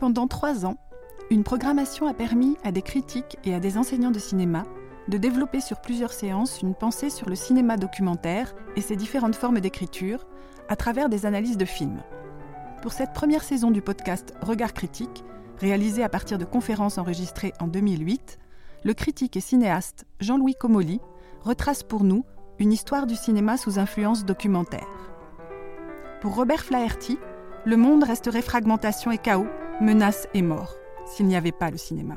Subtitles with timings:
[0.00, 0.76] Pendant trois ans,
[1.30, 4.64] une programmation a permis à des critiques et à des enseignants de cinéma
[5.08, 9.60] de développer sur plusieurs séances une pensée sur le cinéma documentaire et ses différentes formes
[9.60, 10.26] d'écriture
[10.68, 12.02] à travers des analyses de films.
[12.82, 15.24] Pour cette première saison du podcast Regard critique,
[15.58, 18.38] réalisé à partir de conférences enregistrées en 2008,
[18.84, 21.00] le critique et cinéaste Jean-Louis Comolli
[21.42, 22.24] retrace pour nous
[22.58, 24.86] une histoire du cinéma sous influence documentaire.
[26.20, 27.18] Pour Robert Flaherty,
[27.64, 29.48] le monde resterait fragmentation et chaos
[29.80, 30.74] menace et mort,
[31.06, 32.16] s'il n'y avait pas le cinéma.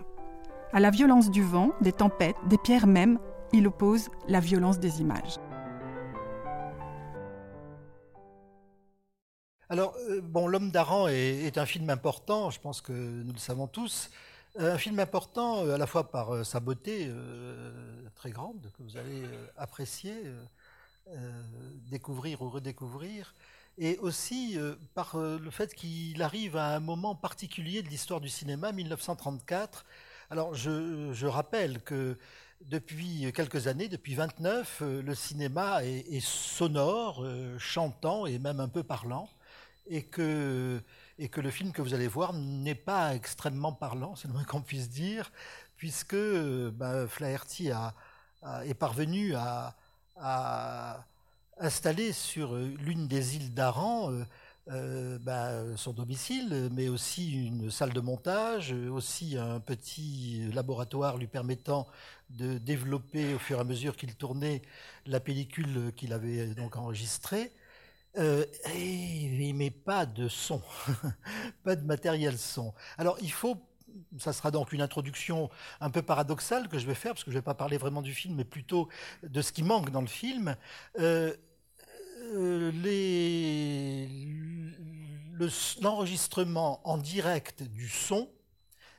[0.75, 3.19] À la violence du vent, des tempêtes, des pierres même,
[3.51, 5.37] il oppose la violence des images.
[9.69, 13.67] Alors, euh, bon, L'homme d'Aran est, un film important, je pense que nous le savons
[13.67, 14.09] tous.
[14.59, 17.07] Euh, un film important euh, à la fois par sa beauté
[18.15, 19.21] très grande, que vous allez
[19.55, 20.15] apprécier,
[21.91, 23.35] découvrir ou redécouvrir,
[23.77, 24.57] et aussi
[24.95, 29.85] par le fait qu'il arrive à un moment particulier de l'histoire du cinéma, 1934.
[30.33, 32.17] Alors je, rappelle que
[32.61, 37.23] depuis quelques années, depuis 29, euh, le cinéma est, sonore,
[37.59, 39.29] chantant et même un peu parlant,
[39.85, 40.81] et que,
[41.19, 44.89] le film que vous allez voir n'est pas extrêmement parlant, c'est le moins qu'on puisse
[44.89, 45.31] dire,
[45.77, 47.93] puisque ben, Flaherty a,
[48.65, 49.75] est parvenu à
[51.59, 54.11] installé sur euh, l'une des îles d'Aran
[54.69, 61.17] euh, euh, bah, son domicile, mais aussi une salle de montage, aussi un petit laboratoire
[61.17, 61.87] lui permettant
[62.29, 64.61] de développer au fur et à mesure qu'il tournait
[65.05, 67.51] la pellicule qu'il avait donc enregistrée.
[68.17, 68.45] Euh,
[69.55, 70.61] mais pas de son,
[71.63, 72.73] pas de matériel son.
[72.97, 73.57] Alors il faut
[74.19, 77.35] ça sera donc une introduction un peu paradoxale que je vais faire, parce que je
[77.35, 78.89] ne vais pas parler vraiment du film, mais plutôt
[79.23, 80.55] de ce qui manque dans le film.
[80.99, 81.35] Euh,
[82.33, 82.71] euh,
[85.81, 88.29] l'enregistrement en direct du son,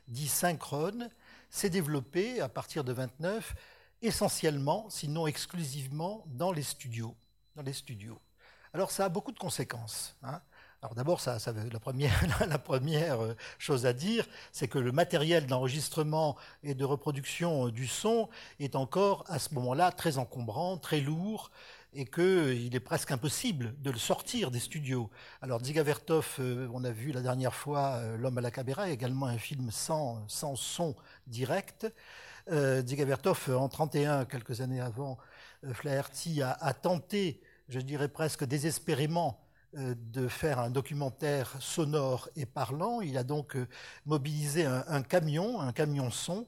[0.07, 1.09] dit synchrone,
[1.49, 3.55] s'est développé à partir de 29,
[4.01, 7.15] essentiellement, sinon exclusivement, dans les studios.
[7.55, 8.19] Dans les studios.
[8.73, 10.15] Alors ça a beaucoup de conséquences.
[10.23, 10.41] Hein.
[10.81, 11.37] Alors d'abord, ça,
[12.49, 17.87] la, première, euh, chose à dire, c'est que le matériel d'enregistrement et de reproduction du
[17.87, 18.29] son
[18.59, 21.49] est encore à ce moment-là très encombrant, très lourd,
[21.95, 25.09] et qu'il est presque impossible de le sortir des studios.
[25.41, 28.89] Alors Dziga Vertov, euh, on a vu la dernière fois euh, L'homme à la caméra,
[28.89, 30.95] également un film sans, sans son
[31.25, 31.87] direct.
[32.51, 35.17] Euh, Dziga Vertov, en 31, quelques années avant,
[35.71, 39.41] Flaherty a, a tenté, je dirais presque désespérément,
[39.73, 43.01] de faire un documentaire sonore et parlant.
[43.01, 43.57] Il a donc
[44.05, 46.47] mobilisé un, camion, un camion son,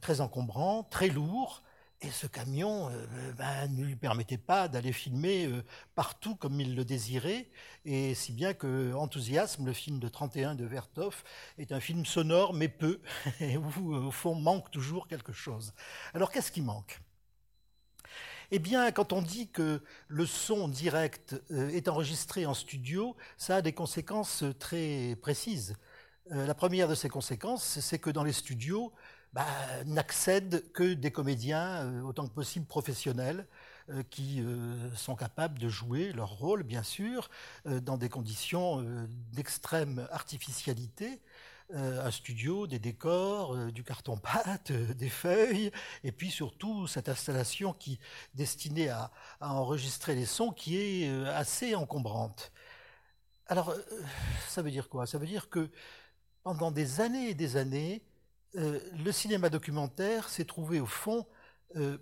[0.00, 1.64] très encombrant, très lourd,
[2.06, 6.76] et ce camion euh, ben, ne lui permettait pas d'aller filmer euh, partout comme il
[6.76, 7.48] le désirait,
[7.84, 11.24] et si bien que Enthousiasme, le film de 31 de Vertov,
[11.58, 13.00] est un film sonore mais peu,
[13.40, 15.74] et où au fond manque toujours quelque chose.
[16.14, 17.00] Alors qu'est-ce qui manque?
[18.52, 23.56] Eh bien, quand on dit que le son direct euh, est enregistré en studio, ça
[23.56, 25.76] a des conséquences très précises.
[26.28, 28.92] La première de ces conséquences, c'est que dans les studios,
[29.36, 29.44] bah,
[29.84, 33.46] n'accèdent que des comédiens euh, autant que possible professionnels
[33.90, 37.28] euh, qui euh, sont capables de jouer leur rôle, bien sûr,
[37.66, 38.82] dans des conditions
[39.34, 41.20] d'extrême artificialité.
[41.74, 45.70] un studio, des décors, du carton-pâte, des feuilles,
[46.02, 47.98] et puis surtout cette installation qui
[48.34, 49.10] destinée à,
[49.40, 52.52] à enregistrer les sons qui est assez encombrante.
[53.48, 53.74] Alors,
[54.48, 55.06] ça veut dire quoi?
[55.06, 55.70] Ça veut dire que
[56.42, 58.02] pendant des années et des années,
[58.56, 61.26] euh, le cinéma documentaire s'est trouvé au fond
[61.76, 61.98] euh,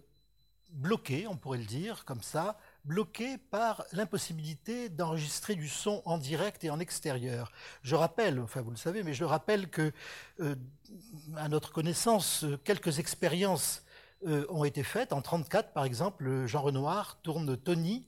[0.71, 6.63] bloqué, on pourrait le dire comme ça, bloqué par l'impossibilité d'enregistrer du son en direct
[6.63, 7.51] et en extérieur.
[7.83, 9.93] Je rappelle, enfin vous le savez, mais je rappelle que,
[10.41, 10.55] euh,
[11.37, 13.83] à notre connaissance, quelques expériences
[14.49, 15.13] ont été faites.
[15.13, 18.07] En 1934, par exemple, Jean Renoir tourne Tony,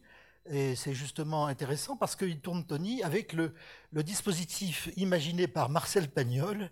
[0.48, 3.54] et c'est justement intéressant parce qu'il tourne Tony avec le,
[3.92, 6.70] le dispositif imaginé par Marcel Pagnol,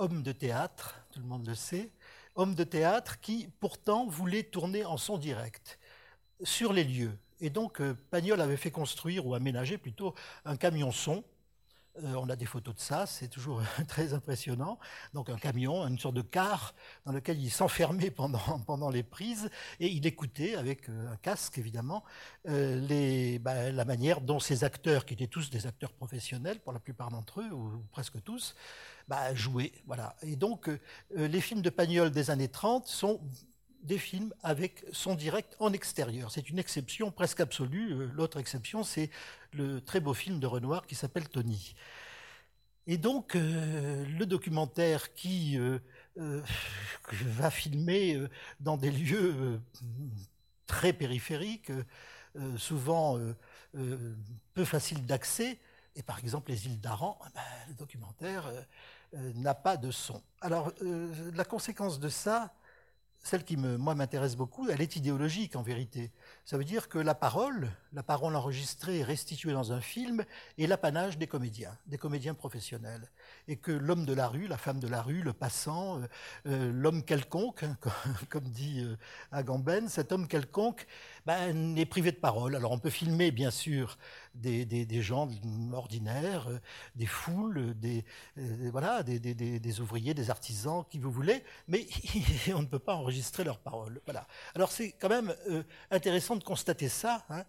[0.00, 1.90] homme de théâtre, tout le monde le sait,
[2.34, 5.78] homme de théâtre qui pourtant voulait tourner en son direct
[6.42, 7.18] sur les lieux.
[7.40, 10.14] Et donc euh, Pagnol avait fait construire, ou aménager plutôt,
[10.46, 11.22] un camion son
[12.04, 14.78] Euh, on a des photos de ça, c'est toujours très impressionnant.
[15.14, 16.74] Donc un camion, une sorte de car
[17.04, 21.58] dans lequel il s'enfermait pendant, pendant les prises et il écoutait avec euh, un casque
[21.58, 22.04] évidemment
[22.48, 26.80] euh, bah, la manière dont ces acteurs, qui étaient tous des acteurs professionnels pour la
[26.80, 28.54] plupart d'entre eux ou presque tous,
[29.08, 29.72] bah, jouaient.
[29.86, 30.16] Voilà.
[30.22, 30.70] Et donc
[31.14, 33.20] les films de Pagnol des années 30 sont
[33.82, 36.30] des films avec son direct en extérieur.
[36.30, 37.92] C'est une exception presque absolue.
[37.92, 39.10] Euh, l'autre exception, c'est
[39.52, 41.74] le très beau film de Renoir qui s'appelle Tony.
[42.86, 45.78] Et donc, euh, le documentaire qui euh,
[46.16, 48.20] va filmer
[48.58, 49.60] dans des lieux
[50.66, 51.72] très périphériques,
[52.56, 53.18] souvent
[54.54, 55.58] peu faciles d'accès,
[55.96, 58.50] et par exemple les îles d'Aran, eh ben, le documentaire
[59.12, 60.22] n'a pas de son.
[60.40, 62.52] Alors, la conséquence de ça,
[63.22, 66.10] celle qui me, m'intéresse beaucoup, elle est idéologique en vérité.
[66.50, 70.24] Ça veut dire que la parole, la parole enregistrée et restituée dans un film,
[70.58, 73.08] est l'apanage des comédiens, des comédiens professionnels.
[73.46, 76.06] Et que l'homme de la rue, la femme de la rue, le passant, euh,
[76.46, 77.76] euh, l'homme quelconque, hein,
[78.30, 78.96] comme dit euh,
[79.30, 80.88] Agamben, cet homme quelconque
[81.24, 82.56] ben, est privé de parole.
[82.56, 83.96] Alors on peut filmer, bien sûr,
[84.34, 85.28] des, gens
[85.72, 86.48] ordinaires,
[86.96, 88.04] des foules, des,
[88.72, 91.86] voilà, des, ouvriers, des artisans, qui vous voulez, mais
[92.54, 94.00] on ne peut pas enregistrer leurs paroles.
[94.04, 94.26] Voilà.
[94.56, 95.32] Alors c'est quand même
[95.92, 97.24] intéressant de constater ça.
[97.30, 97.44] Hein,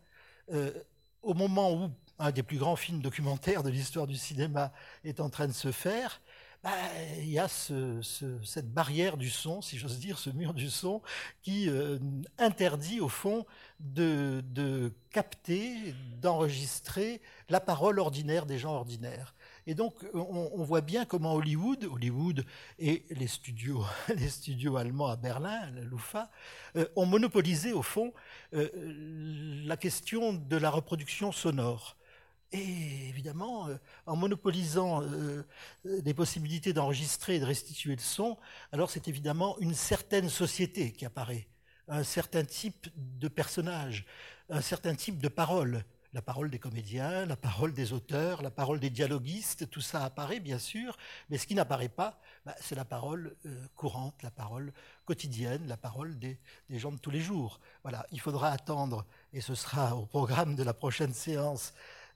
[1.23, 4.71] au moment où un des plus grands films documentaires de l'histoire du cinéma
[5.03, 6.21] est en train de se faire,
[6.63, 6.69] bah,
[7.17, 11.01] il y a cette barrière du son, si j'ose dire, ce mur du son,
[11.41, 11.97] qui euh,
[12.38, 13.47] interdit au fond
[13.79, 19.33] de, capter, d'enregistrer la parole ordinaire des gens ordinaires.
[19.67, 22.45] Et donc, on, voit bien comment Hollywood, Hollywood
[22.79, 23.85] et les studios,
[24.15, 26.31] les studios allemands à Berlin, la Lufa,
[26.75, 28.11] euh, ont monopolisé au fond
[28.53, 28.69] euh,
[29.65, 31.95] la question de la reproduction sonore.
[32.51, 33.77] Et évidemment, euh,
[34.07, 35.03] en monopolisant
[35.85, 38.37] des possibilités d'enregistrer et de restituer le son,
[38.71, 41.47] alors c'est évidemment une certaine société qui apparaît,
[41.87, 44.05] un certain type de personnage,
[44.49, 45.85] un certain type de parole.
[46.13, 50.41] La parole des comédiens, la parole des auteurs, la parole des dialoguistes, tout ça apparaît
[50.41, 50.97] bien sûr,
[51.29, 53.35] mais ce qui n'apparaît pas, bah, c'est la parole
[53.75, 54.73] courante, la parole
[55.05, 56.37] quotidienne, la parole des,
[56.69, 57.61] des, gens de tous les jours.
[57.83, 61.73] Voilà, il faudra attendre, et ce sera au programme de la prochaine séance,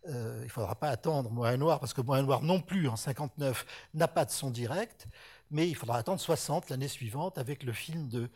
[0.08, 2.96] euh, il ne faudra pas attendre Moyen Noir, parce que Moyen Noir non plus, en
[2.96, 5.08] 59, n'a pas de son direct,
[5.52, 8.30] mais il faudra attendre 60 l'année suivante avec le film de,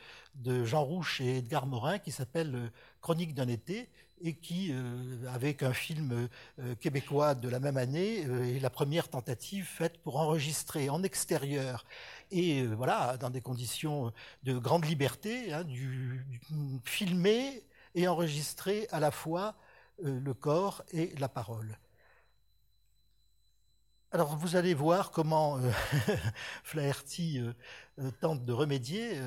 [0.66, 2.70] Jean Rouche et Edgar Morin qui s'appelle euh,
[3.02, 3.90] Chronique d'un été,
[4.22, 6.28] et qui, euh, avec un film
[6.80, 11.86] québécois de la même année, est la première tentative faite pour enregistrer en extérieur
[12.32, 14.12] et voilà, dans des conditions
[14.44, 15.66] de grande liberté, hein,
[16.84, 17.64] filmer
[17.96, 19.56] et enregistrer à la fois
[20.06, 21.78] euh, le corps et la parole.
[24.12, 25.72] Alors vous allez voir comment euh,
[26.64, 29.20] Flaherty euh, tente de remédier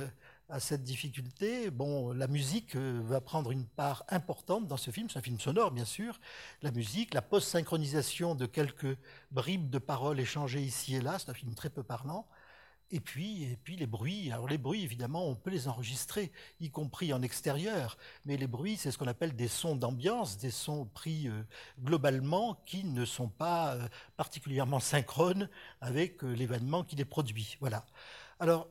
[0.53, 1.71] à cette difficulté.
[1.71, 5.09] Bon, la musique va prendre une part importante dans ce film.
[5.09, 6.21] C'est un film sonore, bien sûr.
[6.61, 8.99] La musique, la post-synchronisation de quelques
[9.31, 11.19] bribes de paroles échangées ici et là.
[11.19, 12.29] C'est un film très peu parlant.
[12.91, 14.31] Et puis, et puis les bruits.
[14.31, 17.97] Alors les bruits, évidemment, on peut les enregistrer, y compris en extérieur.
[18.27, 21.43] Mais les bruits, c'est ce qu'on appelle des sons d'ambiance, des sons pris euh,
[21.81, 23.89] globalement qui ne sont pas euh,
[24.19, 25.49] particulièrement synchrones
[25.81, 27.57] avec euh, l'événement qui les produit.
[27.61, 27.87] Voilà.
[28.39, 28.69] Alors,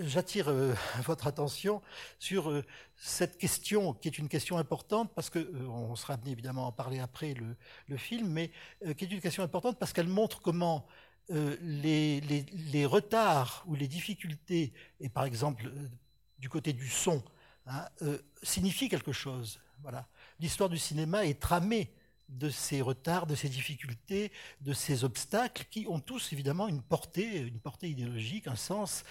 [0.00, 0.52] j'attire
[1.04, 1.82] votre attention
[2.18, 2.62] sur
[2.96, 6.72] cette question qui est une question importante parce que on sera amené évidemment à en
[6.72, 7.34] parler après
[7.88, 8.50] le, film, mais
[8.96, 10.86] qui est une question importante parce qu'elle montre comment
[11.30, 15.88] euh, les, retards ou les difficultés, et par exemple euh,
[16.38, 17.22] du côté du son,
[17.66, 19.60] hein, euh, signifient quelque chose.
[19.82, 20.08] Voilà.
[20.40, 21.94] L'histoire du cinéma est tramée
[22.28, 27.38] de ces retards, de ces difficultés, de ces obstacles qui ont tous évidemment une portée,
[27.38, 29.04] une portée idéologique, un sens.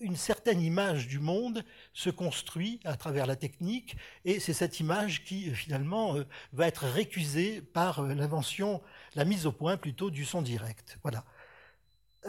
[0.00, 5.24] une certaine image du monde se construit à travers la technique et c'est cette image
[5.24, 6.16] qui finalement
[6.52, 8.80] va être récusée par l'invention
[9.14, 10.98] la mise au point plutôt du son direct.
[11.02, 11.24] Voilà.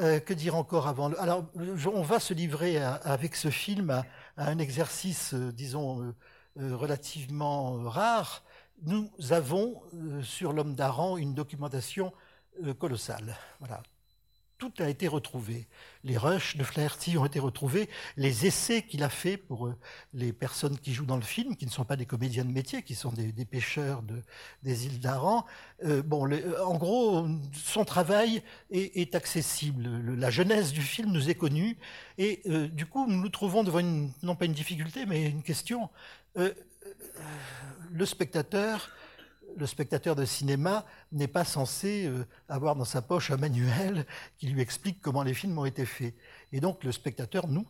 [0.02, 4.04] Euh, que dire encore avant Alors, on va se livrer avec ce film à,
[4.36, 6.14] un exercice, euh, disons,
[6.60, 8.44] euh, relativement rare.
[8.84, 9.82] Nous avons
[10.22, 12.14] sur l'homme d'Aran une documentation
[12.78, 13.36] colossale.
[13.60, 13.82] Voilà
[14.58, 15.68] tout a été retrouvé.
[16.04, 19.76] Les rushs de Flaherty ont été retrouvés, les essais qu'il a fait pour euh,
[20.14, 22.84] les personnes qui jouent dans le film, qui ne sont pas des comédiens de métier,
[22.84, 24.22] qui sont des, pêcheurs de,
[24.64, 25.46] des îles d'Aran.
[25.84, 29.88] Euh, bon, euh, en gros, son travail est, accessible.
[30.16, 31.78] la genèse du film nous est connue,
[32.18, 33.82] et du coup, nous nous trouvons devant
[34.24, 35.90] non pas une difficulté, mais une question.
[36.36, 38.90] le spectateur
[39.56, 44.06] le spectateur de cinéma n'est pas censé euh, avoir dans sa poche un manuel
[44.38, 46.14] qui lui explique comment les films ont été faits.
[46.52, 47.66] Et donc le spectateur, nous,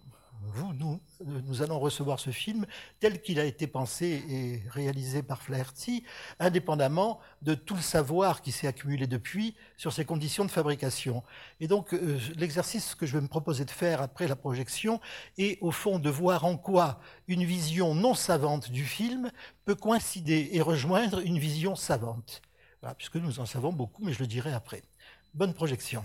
[0.54, 2.66] vous, nous, nous allons recevoir ce film
[3.00, 6.04] tel qu'il a été pensé et réalisé par Flaherty,
[6.40, 11.24] indépendamment de tout le savoir qui s'est accumulé depuis sur ses conditions de fabrication.
[11.60, 15.00] Et donc, euh, l'exercice que je vais me proposer de faire après la projection
[15.38, 19.32] est, au fond, de voir en quoi une vision non savante du film
[19.66, 22.42] peut coïncider et rejoindre une vision savante.
[22.98, 24.84] Puisque nous en savons beaucoup, mais je le dirai après.
[25.34, 26.04] Bonne projection.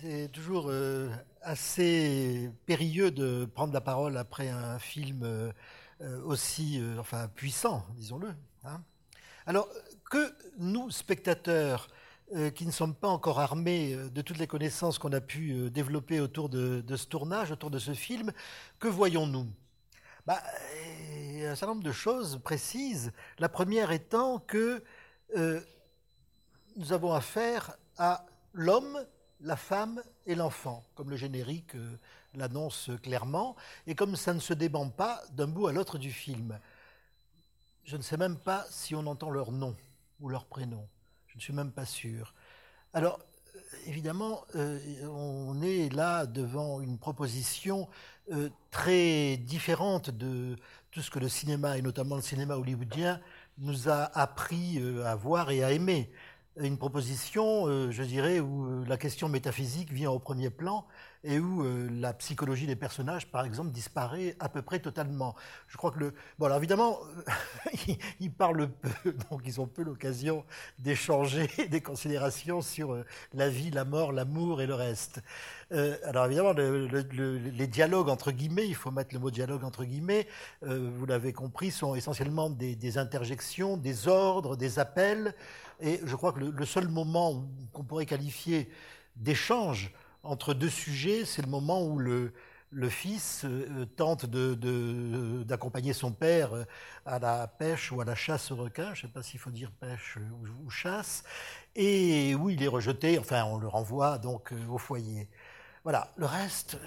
[0.00, 1.08] C'est toujours euh,
[1.48, 5.50] assez périlleux de prendre la parole après un film euh,
[6.02, 8.28] euh, aussi enfin, puissant, disons-le.
[8.64, 8.82] Hein.
[9.46, 9.66] Alors
[10.10, 11.88] que nous, spectateurs,
[12.54, 16.50] qui ne sommes pas encore armés de toutes les connaissances qu'on a pu développer autour
[16.50, 18.32] de, ce tournage, autour de ce film,
[18.78, 19.46] que voyons-nous?
[20.26, 20.42] Bah,
[21.46, 23.12] Un certain nombre de choses précises.
[23.38, 24.84] La première étant que
[26.76, 29.06] nous avons affaire à l'homme
[29.40, 31.98] la femme et l'enfant, comme le générique euh,
[32.34, 36.58] l'annonce clairement, et comme ça ne se débande pas d'un bout à l'autre du film.
[37.84, 39.76] Je ne sais même pas si on entend leur nom
[40.20, 40.86] ou leur prénom.
[41.26, 42.34] Je ne suis même pas sûr.
[42.92, 43.18] Alors,
[43.54, 47.88] euh, évidemment, euh, on est là devant une proposition
[48.70, 50.54] très différente de
[50.90, 53.22] tout ce que le cinéma, et notamment le cinéma hollywoodien,
[53.56, 56.12] nous a appris à voir et à aimer
[56.60, 60.84] une proposition, euh, je dirais, où euh, la question métaphysique vient au premier plan
[61.24, 65.34] et où euh, la psychologie des personnages, par exemple, disparaît à peu près totalement.
[65.66, 66.14] Je crois que le...
[66.38, 66.98] Bon, alors évidemment,
[68.20, 70.44] ils parlent peu, donc ils ont peu l'occasion
[70.78, 72.96] d'échanger des considérations sur
[73.34, 75.20] la vie, la mort, l'amour et le reste.
[76.04, 80.26] alors évidemment, les dialogues entre guillemets, il faut mettre le mot dialogue entre guillemets,
[80.62, 85.34] vous l'avez compris, sont essentiellement des, des interjections, des ordres, des appels.
[85.80, 88.68] Et je crois que le, seul moment qu'on pourrait qualifier
[89.16, 89.92] d'échange
[90.22, 92.32] entre deux sujets, c'est le moment où le,
[92.90, 96.64] fils euh, tente d'accompagner son père euh,
[97.06, 99.50] à la pêche ou à la chasse au requin, je ne sais pas s'il faut
[99.50, 100.18] dire pêche
[100.64, 101.22] ou, chasse,
[101.76, 105.28] et où il est rejeté, enfin on le renvoie donc euh, au foyer.
[105.84, 106.78] Voilà, le reste,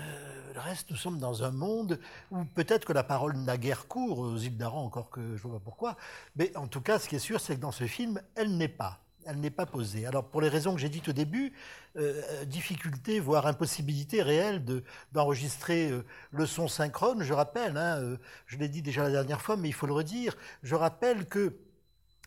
[0.54, 4.20] le reste, nous sommes dans un monde où peut-être que la parole n'a guère cours,
[4.20, 5.98] aux îles d'Aran encore que je ne vois pas pourquoi,
[6.36, 8.68] mais en tout cas, ce qui est sûr, c'est que dans ce film, elle n'est
[8.68, 10.06] pas elle n'est pas posée.
[10.06, 11.54] Alors pour les raisons que j'ai dites au début,
[11.98, 14.64] euh, difficulté, voire impossibilité réelle
[15.12, 17.24] d'enregistrer euh, le son synchrone.
[17.24, 18.18] Je rappelle, hein, euh,
[18.48, 21.56] je l'ai dit déjà la dernière fois, mais il faut le redire, je rappelle que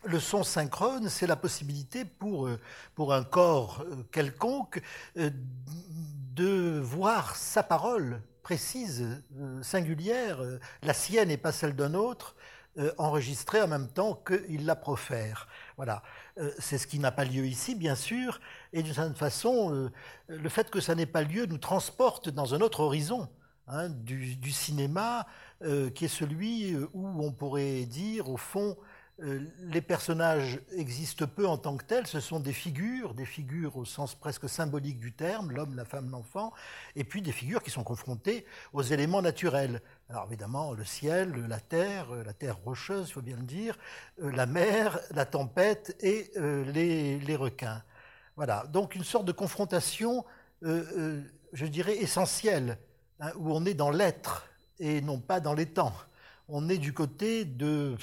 [0.05, 4.83] le son synchrone, c'est la possibilité pour un corps quelconque
[6.35, 9.23] de voir sa parole précise,
[9.63, 10.41] singulière,
[10.83, 12.37] la sienne et pas celle d'un autre,
[12.99, 15.49] enregistrée en même temps qu'il la profère.
[15.77, 16.03] Voilà.
[16.39, 18.41] Euh, c'est ce qui n'a pas lieu ici, bien sûr,
[18.73, 19.93] et d'une certaine façon, euh,
[20.29, 23.29] le fait que ça n'ait pas lieu nous transporte dans un autre horizon
[23.69, 25.27] hein, du, cinéma,
[25.63, 28.77] euh, qui est celui où on pourrait dire, au fond,
[29.19, 33.85] les personnages existent peu en tant que tels, ce sont des figures, des figures au
[33.85, 36.53] sens presque symbolique du terme, l'homme, la femme, l'enfant,
[36.97, 39.81] et puis des figures qui sont confrontées aux éléments naturels.
[40.09, 43.79] Alors évidemment, le ciel, la terre, la terre rocheuse, il faut bien le dire,
[44.21, 47.83] euh, la mer, la tempête et euh, les, requins.
[48.37, 50.25] Voilà, donc une sorte de confrontation,
[50.65, 52.79] euh, je dirais, essentielle,
[53.21, 54.49] hein, où on est dans l'être
[54.81, 55.95] et non pas dans les temps.
[56.49, 57.97] On est du côté de,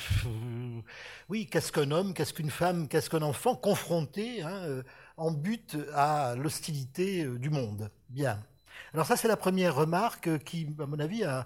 [1.29, 4.83] oui, qu'est-ce qu'un homme, qu'est-ce qu'une femme, qu'est-ce qu'un enfant, confronté hein,
[5.17, 7.91] en but à l'hostilité du monde.
[8.09, 8.43] Bien.
[8.93, 11.45] Alors ça, c'est la première remarque qui, à mon avis, a,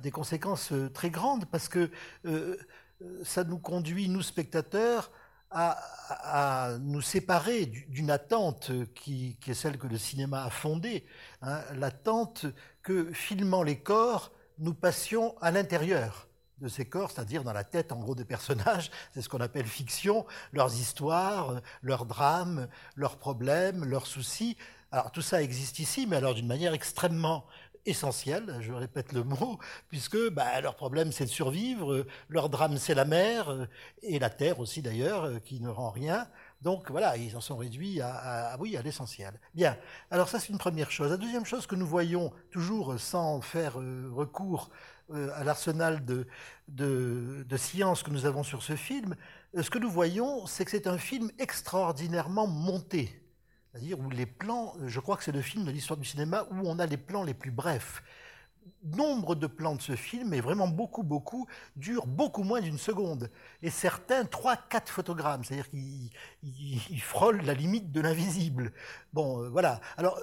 [0.00, 1.90] des conséquences euh, très grandes parce que
[2.24, 2.56] euh,
[3.02, 5.10] euh, ça nous conduit, nous spectateurs,
[5.54, 11.04] à, nous séparer d'une attente qui, est celle que le cinéma a fondée,
[11.42, 12.46] hein, l'attente
[12.82, 16.28] que, filmant les corps, nous passions à l'intérieur
[16.58, 19.66] de ces corps, c'est-à-dire dans la tête en gros des personnages, c'est ce qu'on appelle
[19.66, 24.56] fiction, leurs histoires, leurs drames, leurs problèmes, leurs soucis.
[24.92, 27.46] Alors tout ça existe ici, mais alors d'une manière extrêmement
[27.84, 32.94] essentiel, je répète le mot, puisque bah, leur problème c'est de survivre, leur drame c'est
[32.94, 33.68] la mer,
[34.02, 36.28] et la terre aussi d'ailleurs, qui ne rend rien.
[36.62, 39.38] Donc voilà, ils en sont réduits à, oui, à l'essentiel.
[39.52, 39.76] Bien,
[40.12, 41.10] alors ça c'est une première chose.
[41.10, 44.70] La deuxième chose que nous voyons, toujours sans faire euh, recours
[45.10, 46.26] euh, à l'arsenal de,
[46.68, 49.16] de, science que nous avons sur ce film,
[49.56, 53.20] euh, ce que nous voyons, c'est que c'est un film extraordinairement monté.
[53.72, 56.60] C'est-à-dire où les plans, je crois que c'est le film de l'histoire du cinéma où
[56.64, 58.04] on a les plans les plus brefs.
[58.84, 63.30] Nombre de plans de ce film, et vraiment beaucoup, beaucoup, durent beaucoup moins d'une seconde.
[63.62, 68.72] Et certains, 3-4 photogrammes, c'est-à-dire qu'ils frôlent la limite de l'invisible.
[69.12, 69.80] Bon, euh, voilà.
[69.96, 70.18] Alors,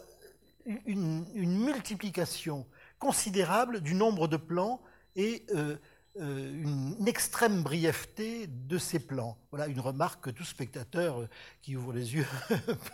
[0.85, 2.67] une, multiplication
[2.99, 4.81] considérable du nombre de plans
[5.15, 5.77] et euh,
[6.19, 9.37] euh, une, extrême brièveté de ces plans.
[9.51, 11.27] Voilà une remarque que tout spectateur
[11.61, 12.27] qui ouvre les yeux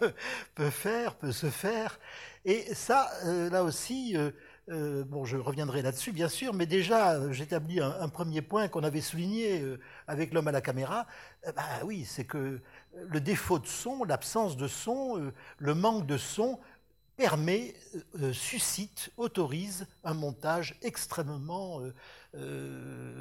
[0.56, 2.00] peut, faire, peut se faire.
[2.46, 4.16] Et ça, là aussi,
[4.70, 8.84] euh, bon, je reviendrai là-dessus, bien sûr, mais déjà, euh, j'établis un, premier point qu'on
[8.84, 11.06] avait souligné euh, avec l'homme à la caméra.
[11.56, 12.60] bah oui, c'est que
[12.94, 16.60] le défaut de son, l'absence de son, le manque de son
[17.16, 17.76] permet,
[18.34, 21.82] suscite, autorise un montage extrêmement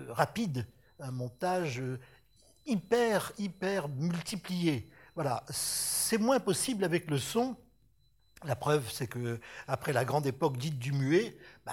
[0.09, 0.67] rapide,
[0.99, 1.83] un montage
[2.67, 4.89] hyper, hyper multiplié.
[5.15, 7.57] Voilà, c'est moins possible avec le son
[8.47, 11.73] la preuve, c'est que après la grande époque dite du muet, bah,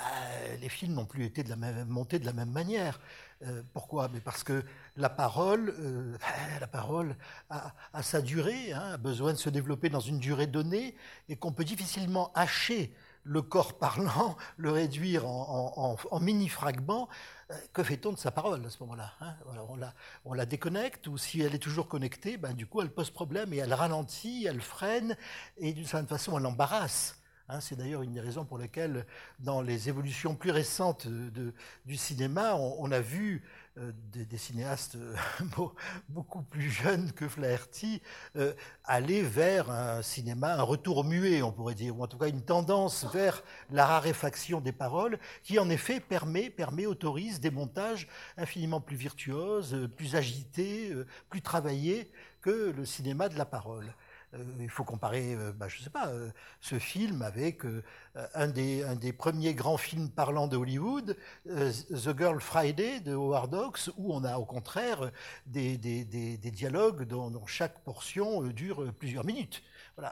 [0.62, 3.00] les films n'ont plus été de la même, montés de la même manière.
[3.44, 4.10] Euh, pourquoi?
[4.14, 4.64] Mais parce que
[4.98, 6.18] la parole, euh,
[6.62, 7.16] la parole
[7.50, 7.74] a,
[8.04, 10.96] sa durée, hein, a besoin de se développer dans une durée donnée,
[11.30, 17.08] et qu'on peut difficilement hacher le corps parlant, le réduire en, mini-fragments,
[17.52, 19.36] euh, que fait-on de sa parole à ce moment-là hein?
[20.26, 23.54] On, la, déconnecte, ou si elle est toujours connectée, ben, du coup elle pose problème
[23.54, 25.16] et elle ralentit, elle freine,
[25.58, 27.22] et d'une certaine façon elle embarrasse.
[27.52, 27.60] Hein.
[27.60, 29.06] C'est d'ailleurs une des raisons pour lesquelles,
[29.40, 31.08] dans les évolutions plus récentes
[31.86, 33.44] du cinéma, on, a vu
[33.78, 35.16] euh, des, cinéastes euh,
[36.10, 38.02] beaucoup plus jeunes que Flaherty
[38.36, 42.28] euh, aller vers un cinéma, un retour muet, on pourrait dire, ou en tout cas
[42.28, 48.10] une tendance vers la raréfaction des paroles, qui en effet permet, permet autorise des montages
[48.36, 50.94] infiniment plus virtuoses, plus agités,
[51.30, 52.12] plus travaillés
[52.42, 53.94] que le cinéma de la parole.
[54.34, 55.68] Euh, il faut comparer, euh, bah,
[56.08, 56.30] euh,
[56.62, 57.64] ce film avec
[58.34, 64.14] un des, premiers grands films parlants de Hollywood, The Girl Friday de Howard Hawks, où
[64.14, 65.12] on a au contraire
[65.46, 69.64] des, dialogues dont, chaque portion dure plusieurs minutes.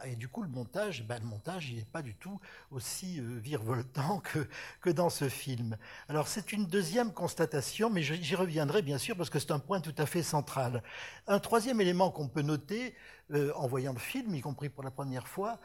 [0.06, 4.20] Et du coup, le montage, ben, le montage, il n'est pas du tout aussi virevoltant
[4.20, 4.48] que,
[4.82, 5.78] que dans ce film.
[6.08, 9.82] Alors, c'est une deuxième constatation, mais j'y reviendrai bien sûr parce que c'est un point
[9.82, 10.84] tout à fait central.
[11.28, 12.96] Un troisième élément qu'on peut noter,
[13.32, 15.60] euh, en voyant le film, y compris pour la première fois,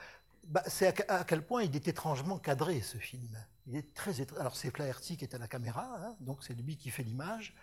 [0.45, 3.37] bah, c'est à, quel point il est étrangement cadré, ce film.
[3.67, 6.77] Il est très Alors, c'est Flaherty qui est à la caméra, hein, donc c'est lui
[6.77, 7.55] qui fait l'image.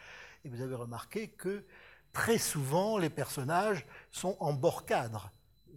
[0.43, 1.65] Et vous avez remarqué que
[2.13, 5.31] très souvent, les personnages sont en bord cadre,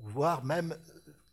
[0.04, 0.74] voire même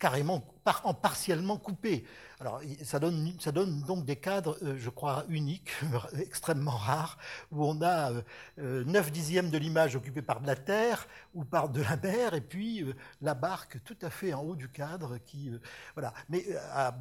[0.01, 0.43] carrément,
[0.83, 2.03] en partiellement coupé.
[2.39, 5.71] Alors, ça donne, ça donne donc des cadres, euh, je crois, uniques,
[6.19, 7.19] extrêmement rares,
[7.51, 8.23] où on a 9
[8.57, 12.41] euh, dixièmes de l'image occupée par de la terre ou par de la mer, et
[12.41, 15.19] puis euh, la barque tout à fait en haut du cadre.
[15.19, 15.51] Qui,
[15.93, 16.15] voilà.
[16.29, 16.97] Mais ah,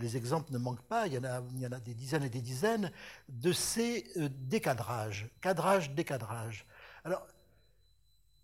[0.00, 2.22] les exemples ne manquent pas, il y, en a, il y en a des dizaines
[2.22, 2.92] et des dizaines
[3.28, 6.66] de ces décadrages, cadrage, décadrage.
[7.04, 7.26] Alors,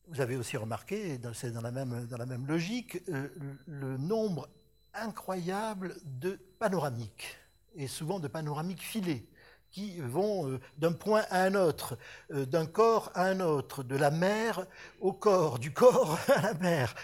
[0.09, 3.29] vous avez aussi remarqué, c'est dans la même, logique, euh,
[3.67, 4.49] le nombre
[4.93, 7.37] incroyable de panoramiques,
[7.75, 9.27] et souvent de panoramiques filées,
[9.71, 11.99] qui vont euh, d'un point à un autre,
[12.33, 14.67] euh, d'un corps à un autre, de la mer
[15.01, 16.95] au corps, du corps à la mer.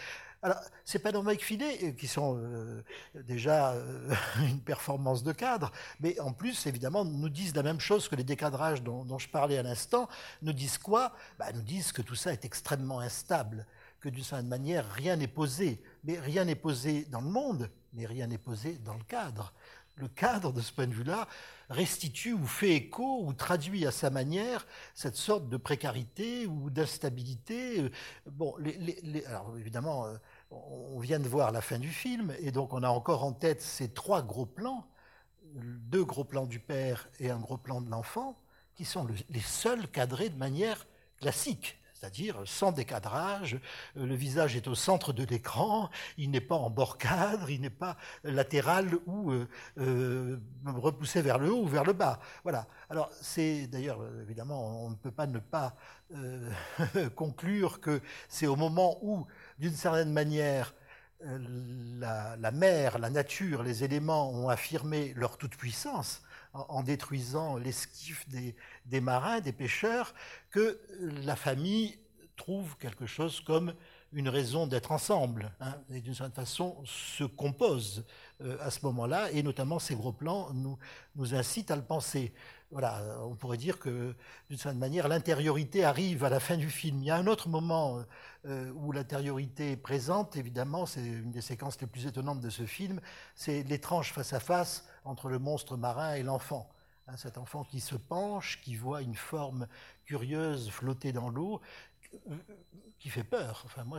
[0.42, 2.82] Alors, ces panoramiques filés, qui sont euh,
[3.14, 8.08] déjà euh, une performance de cadre, mais en plus, évidemment, nous disent la même chose
[8.08, 10.08] que les décadrages dont, je parlais à l'instant,
[10.40, 11.12] nous disent quoi?
[11.38, 13.66] Bah, Nous disent que tout ça est extrêmement instable,
[14.00, 15.82] que d'une certaine manière, rien n'est posé.
[16.04, 19.52] Mais rien n'est posé dans le monde, mais rien n'est posé dans le cadre.
[19.96, 21.28] Le cadre, de ce point de vue-là,
[21.68, 27.82] restitue ou fait écho ou traduit à sa manière cette sorte de précarité ou d'instabilité.
[27.82, 27.90] Euh,
[28.30, 28.54] bon,
[29.26, 30.06] alors évidemment,
[30.50, 33.62] on vient de voir la fin du film, et donc on a encore en tête
[33.62, 34.86] ces trois gros plans,
[35.54, 38.38] deux gros plans du père et un gros plan de l'enfant,
[38.74, 40.86] qui sont les seuls cadrés de manière
[41.20, 43.58] classique, c'est-à-dire sans décadrage,
[43.94, 47.68] le visage est au centre de l'écran, il n'est pas en bord cadre, il n'est
[47.68, 49.46] pas latéral ou euh,
[49.78, 52.18] euh, repoussé vers le haut ou vers le bas.
[52.42, 52.66] Voilà.
[52.88, 55.76] Alors c'est d'ailleurs évidemment on ne peut pas ne pas
[56.14, 56.50] euh,
[57.14, 59.26] conclure que c'est au moment où
[59.60, 60.74] d'une certaine manière,
[61.26, 61.38] euh,
[62.00, 66.22] la, mer, la nature, les éléments ont affirmé leur toute-puissance
[66.54, 70.14] en, détruisant l'esquif des, marins, des pêcheurs,
[70.50, 71.96] que la famille
[72.36, 73.74] trouve quelque chose comme
[74.12, 78.04] une raison d'être ensemble, hein, et d'une certaine façon se compose
[78.40, 80.76] euh, à ce moment-là, et notamment ces gros plans nous,
[81.14, 82.32] nous incitent à le penser
[82.70, 84.14] voilà, on pourrait dire que
[84.48, 86.98] d'une certaine manière, l'intériorité arrive à la fin du film.
[87.00, 88.04] Il y a un autre moment
[88.46, 92.66] euh, où l'intériorité est présente, évidemment, c'est une des séquences les plus étonnantes de ce
[92.66, 93.00] film,
[93.34, 96.70] c'est l'étrange face-à-face entre le monstre marin et l'enfant.
[97.08, 99.66] Hein, cet enfant qui se penche, qui voit une forme
[100.04, 101.60] curieuse flotter dans l'eau,
[103.00, 103.62] qui fait peur.
[103.64, 103.98] Enfin, moi,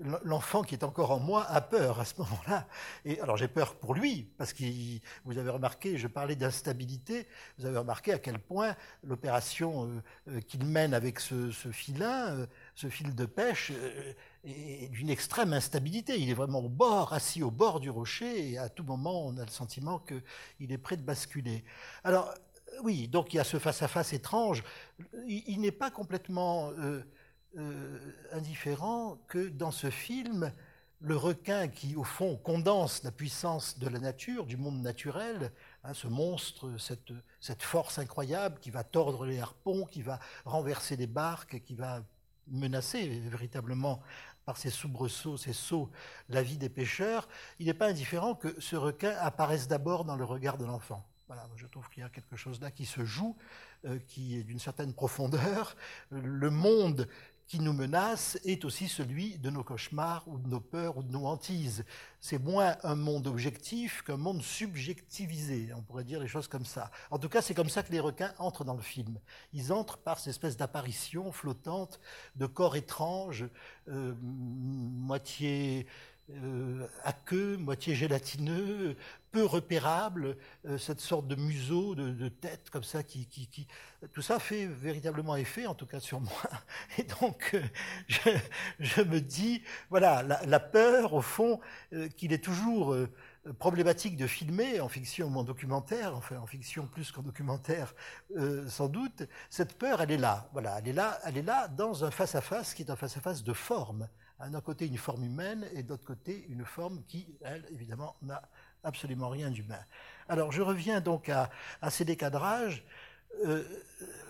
[0.24, 2.66] l'enfant qui est encore en moi a peur à ce moment-là.
[3.04, 4.64] Et alors, j'ai peur pour lui parce que
[5.24, 7.28] vous avez remarqué, je parlais d'instabilité.
[7.58, 12.28] Vous avez remarqué à quel point l'opération euh, euh, qu'il mène avec ce, ce filin,
[12.28, 13.72] euh, ce fil de pêche,
[14.44, 16.18] est d'une extrême instabilité.
[16.18, 19.36] Il est vraiment au bord, assis au bord du rocher, et à tout moment, on
[19.36, 21.64] a le sentiment qu'il est prêt de basculer.
[22.04, 22.32] Alors,
[22.82, 24.62] oui, donc il y a ce face-à-face étrange.
[25.26, 27.02] Il, n'est pas complètement euh,
[27.56, 27.98] euh,
[28.32, 30.52] indifférent que dans ce film,
[31.00, 35.52] le requin qui, au fond, condense la puissance de la nature, du monde naturel,
[35.84, 41.06] hein, ce monstre, cette, force incroyable qui va tordre les harpons, qui va renverser les
[41.06, 42.02] barques, qui va
[42.48, 44.00] menacer véritablement
[44.44, 45.90] par ses soubresauts, ses sauts,
[46.28, 50.24] la vie des pêcheurs, il n'est pas indifférent que ce requin apparaisse d'abord dans le
[50.24, 51.04] regard de l'enfant.
[51.26, 53.36] Voilà, je trouve qu'il y a quelque chose là qui se joue,
[53.84, 55.74] euh, qui est d'une certaine profondeur.
[56.10, 57.08] Le monde
[57.48, 61.10] qui nous menace est aussi celui de nos cauchemars ou de nos peurs ou de
[61.10, 61.84] nos hantises.
[62.20, 66.90] C'est moins un monde objectif qu'un monde subjectivisé, on pourrait dire les choses comme ça.
[67.10, 69.18] En tout cas, c'est comme ça que les requins entrent dans le film.
[69.52, 72.00] Ils entrent par ces espèces d'apparitions flottantes
[72.34, 73.46] de corps étranges,
[73.88, 75.86] euh, moitié
[76.28, 78.96] euh, à queue, moitié gélatineux,
[79.30, 80.36] peu repérable,
[80.66, 83.68] euh, cette sorte de museau, de, tête comme ça, qui, qui,
[84.12, 86.32] tout ça fait véritablement effet, en tout cas sur moi.
[86.98, 87.62] Et donc, euh,
[88.80, 91.60] je, me dis, voilà, la, peur, au fond,
[92.16, 92.96] qu'il est toujours
[93.60, 97.94] problématique de filmer en fiction ou en documentaire, enfin en fiction plus qu'en documentaire
[98.66, 100.48] sans doute, cette peur, elle est là.
[100.52, 102.96] Voilà, elle est là, elle est là dans un face à -face qui est un
[102.96, 104.08] face à -face de forme
[104.40, 108.42] d'un côté une forme humaine et d'autre côté une forme qui, elle, évidemment, n'a
[108.84, 109.84] absolument rien d'humain.
[110.28, 111.50] Alors je reviens donc à,
[111.90, 112.84] ces décadrages.
[113.44, 113.64] Euh,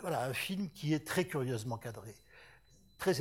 [0.01, 2.15] voilà, un film qui est très curieusement cadré,
[2.99, 3.15] très,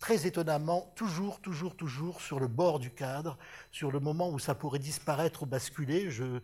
[0.00, 3.36] très étonnamment, toujours, toujours, toujours sur le bord du cadre,
[3.70, 6.08] sur le moment où ça pourrait disparaître ou basculer.
[6.20, 6.40] Euh,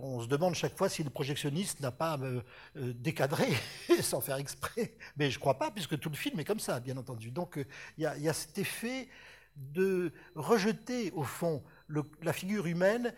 [0.00, 2.42] on se demande chaque fois si le projectionniste n'a pas euh,
[2.74, 3.48] décadré
[4.00, 4.94] sans faire exprès.
[5.16, 7.32] Mais je ne crois pas, puisque tout le film est comme ça, bien entendu.
[7.32, 7.58] Donc
[7.98, 9.08] il y, a cet effet
[9.56, 13.12] de rejeter, au fond, la figure humaine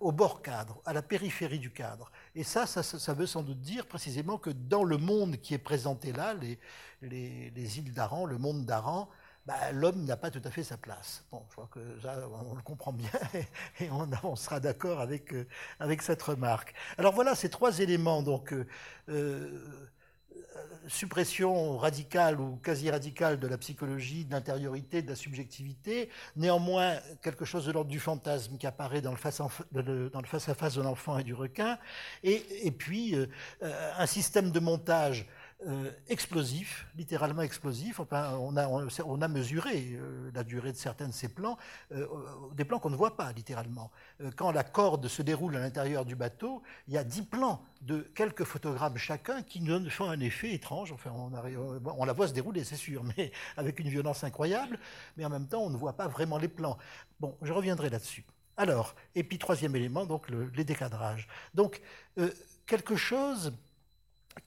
[0.00, 2.10] au bord cadre, à la périphérie du cadre.
[2.34, 6.12] Et ça, ça, veut sans doute dire précisément que dans le monde qui est présenté
[6.12, 6.58] là, les,
[7.02, 9.08] les, îles d'Aran, le monde d'Aran,
[9.46, 11.24] bah, l'homme n'a pas tout à fait sa place.
[11.30, 13.10] Bon, je crois que ça, on le comprend bien
[13.80, 15.46] et, on, sera d'accord avec, euh,
[15.78, 16.74] avec cette remarque.
[16.98, 18.22] Alors voilà ces trois éléments.
[18.22, 18.66] Donc, euh,
[19.10, 19.90] euh,
[20.88, 27.44] suppression radicale ou quasi radicale de la psychologie, de l'intériorité, de la subjectivité, néanmoins quelque
[27.44, 31.78] chose de l'ordre du fantasme qui apparaît dans le face-à-face de l'enfant et du requin,
[32.22, 33.26] et, puis euh,
[33.62, 35.26] euh, un système de montage
[35.66, 37.98] euh, explosif, littéralement explosif.
[38.00, 41.56] On, a, on, a, mesuré euh, la durée de certains de ces plans,
[41.92, 42.06] euh,
[42.54, 43.90] des plans qu'on ne voit pas littéralement.
[44.36, 48.00] quand la corde se déroule à l'intérieur du bateau, il y a dix plans de
[48.14, 50.92] quelques photogrammes chacun qui nous font un effet étrange.
[50.92, 54.78] Enfin, on, la voit se dérouler, c'est sûr, mais avec une violence incroyable.
[55.16, 56.76] Mais en même temps, on ne voit pas vraiment les plans.
[57.20, 58.24] Bon, je reviendrai là-dessus.
[58.58, 61.26] Alors, et puis troisième élément, donc les décadrages.
[61.54, 61.80] Donc,
[62.66, 63.52] quelque chose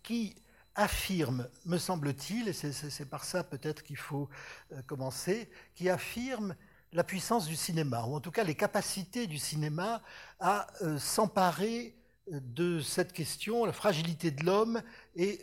[0.03, 0.35] qui
[0.77, 4.29] affirme, me semble-t-il, et c'est par ça peut-être qu'il faut
[4.71, 6.55] euh, commencer, qui affirme
[6.93, 10.01] la puissance du cinéma, ou en tout cas les capacités du cinéma
[10.39, 11.97] à euh, s'emparer
[12.31, 14.81] euh, de cette question, la fragilité de l'homme
[15.15, 15.41] et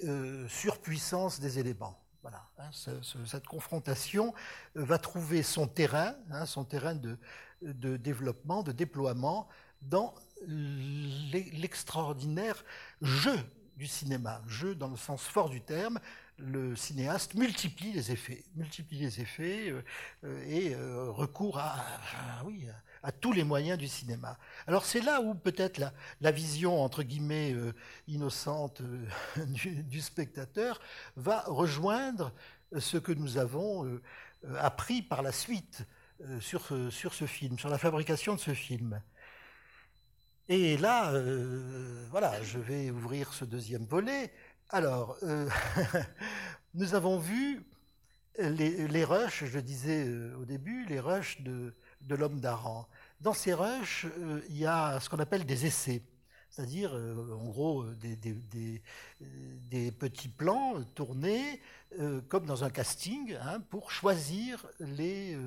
[0.49, 2.01] surpuissance des éléments.
[2.23, 2.70] Voilà, hein,
[3.27, 4.33] cette confrontation
[4.75, 7.18] va trouver son terrain, hein, son terrain de,
[7.61, 9.49] de, développement, de déploiement
[9.83, 10.14] dans
[10.47, 12.64] l'extraordinaire
[13.03, 13.38] jeu
[13.77, 14.41] du cinéma.
[14.47, 15.99] Jeu dans le sens fort du terme,
[16.39, 19.83] le cinéaste multiplie les effets, multiplie les effets euh,
[20.25, 21.85] euh, et euh, recourt à,
[23.21, 24.39] tous les moyens du cinéma.
[24.67, 25.79] Alors c'est là où peut-être
[26.21, 27.55] la, vision entre guillemets
[28.09, 28.81] innocente
[29.37, 30.81] du, spectateur
[31.17, 32.33] va rejoindre
[32.79, 34.01] ce que nous avons
[34.59, 35.85] appris par la suite
[36.41, 39.03] sur, sur ce film, sur la fabrication de ce film.
[40.50, 44.30] Et là, euh, voilà, je vais ouvrir ce deuxième volet.
[44.68, 45.48] Alors, euh,
[46.74, 47.64] nous avons vu
[48.38, 52.87] les, les, rushs, je disais euh, au début, les rushs de, de l'homme d'Aran.
[53.22, 54.07] Dans ces rushs,
[54.50, 56.02] il y a ce qu'on appelle des essais,
[56.50, 61.62] c'est-à-dire, en gros, des, des, petits plans tournés
[62.28, 65.38] comme dans un casting hein, pour choisir les,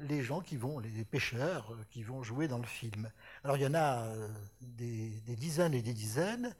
[0.00, 3.10] les gens qui vont, les pêcheurs qui vont jouer dans le film.
[3.44, 4.28] Alors il y en a euh,
[4.60, 6.54] des, dizaines et des dizaines,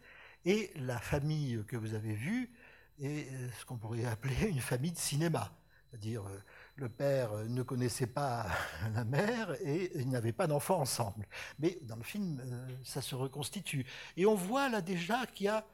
[0.44, 2.50] Et la famille que vous avez vue
[3.00, 5.52] est ce qu'on pourrait appeler une famille de cinéma.
[5.90, 6.22] C'est-à-dire,
[6.76, 8.46] le père ne connaissait pas
[8.94, 11.26] la mère et ils n'avaient pas d'enfants ensemble.
[11.58, 12.40] Mais dans le film,
[12.84, 13.84] ça se reconstitue.
[14.16, 15.66] Et on voit là déjà qu'il y a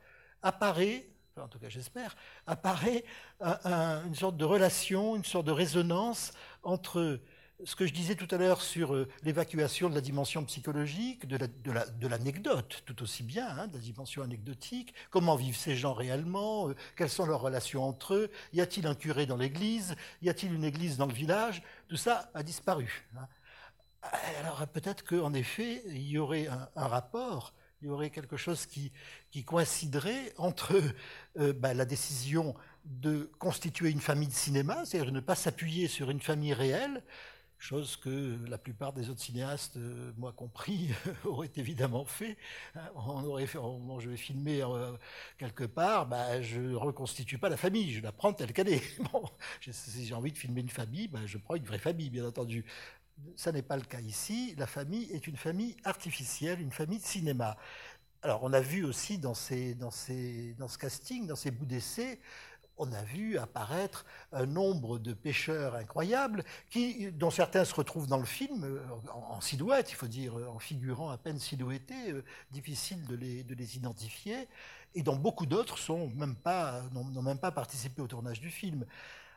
[0.43, 3.05] apparaît, en tout cas j'espère, apparaît
[3.41, 7.21] une sorte de relation, une sorte de résonance entre
[7.65, 12.07] ce que je disais tout à l'heure sur euh, l'évacuation de la dimension psychologique, de
[12.07, 16.77] l'anecdote, tout aussi bien, hein, de la dimension anecdotique, comment vivent ces gens réellement, euh,
[16.97, 20.65] quelles sont leurs relations entre eux, y a-t-il un curé dans l'église, y a-t-il une
[20.65, 23.07] église dans le village, tout ça a disparu.
[23.17, 23.27] Hein.
[24.39, 28.93] Alors peut-être qu'en effet, il y aurait un rapport il y aurait quelque chose qui,
[29.45, 30.81] coïnciderait entre
[31.39, 35.87] euh, bah, la décision de constituer une famille de cinéma, c'est-à-dire de ne pas s'appuyer
[35.87, 37.03] sur une famille réelle,
[37.67, 40.91] chose que la plupart des autres cinéastes, euh, moi compris,
[41.25, 42.37] auraient évidemment fait.
[42.77, 43.59] Hein, on aurait fait,
[43.99, 44.93] je vais filmer euh,
[45.37, 48.83] quelque part, bah, je ne reconstitue pas la famille, je la prends telle qu'elle est.
[49.73, 52.65] si j'ai envie de filmer une famille, bah, je prends une vraie famille, bien entendu.
[53.35, 54.55] Ça n'est pas le cas ici.
[54.59, 57.57] La famille est une famille artificielle, une famille de cinéma.
[58.23, 59.35] Alors, on a vu aussi dans,
[59.77, 59.91] dans,
[60.59, 62.21] dans ce casting, dans ces bouts d'essai,
[62.79, 66.45] on a vu apparaître un nombre de pêcheurs incroyables,
[67.13, 68.81] dont certains se retrouvent dans le film euh,
[69.13, 73.43] en, silhouette, il faut dire, euh, en figurant à peine silhouettés, euh, difficile de les,
[73.45, 74.49] de les, identifier,
[74.95, 76.83] et dont beaucoup d'autres n'ont même, pas,
[77.51, 78.85] participé au tournage du film.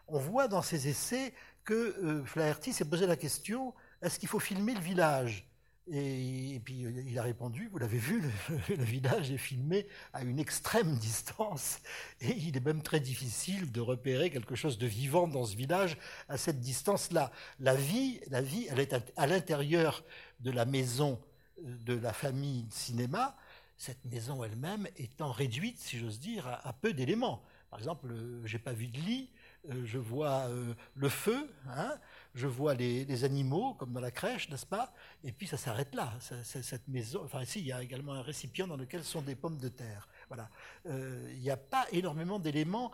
[0.07, 4.73] On voit dans ces essais que Flaherty s'est posé la question est-ce qu'il faut filmer
[4.73, 5.48] le village?
[5.91, 8.21] Et, puis euh, il a répondu, vous l'avez vu,
[8.69, 11.79] le, village est filmé à une extrême distance
[12.21, 15.97] et il est même très difficile de repérer quelque chose de vivant dans ce village
[16.27, 17.31] à cette distance-là.
[17.59, 20.03] La vie, la vie, elle est à, l'intérieur
[20.41, 21.19] de la maison
[21.65, 23.35] euh, de la famille cinéma,
[23.75, 27.41] cette maison elle-même étant réduite, si j'ose dire, à, peu d'éléments.
[27.69, 28.13] Par exemple,
[28.45, 29.29] j'ai pas vu de lit,
[29.69, 31.93] euh, je vois euh, le feu, hein,
[32.35, 34.93] je vois les, animaux, comme dans la crèche, n'est-ce pas?
[35.23, 36.13] Et puis ça s'arrête là.
[36.43, 39.57] cette maison, enfin ici, il y a également un récipient dans lequel sont des pommes
[39.57, 40.07] de terre.
[40.27, 40.49] Voilà.
[40.87, 42.91] Euh, il n'y a pas énormément d'éléments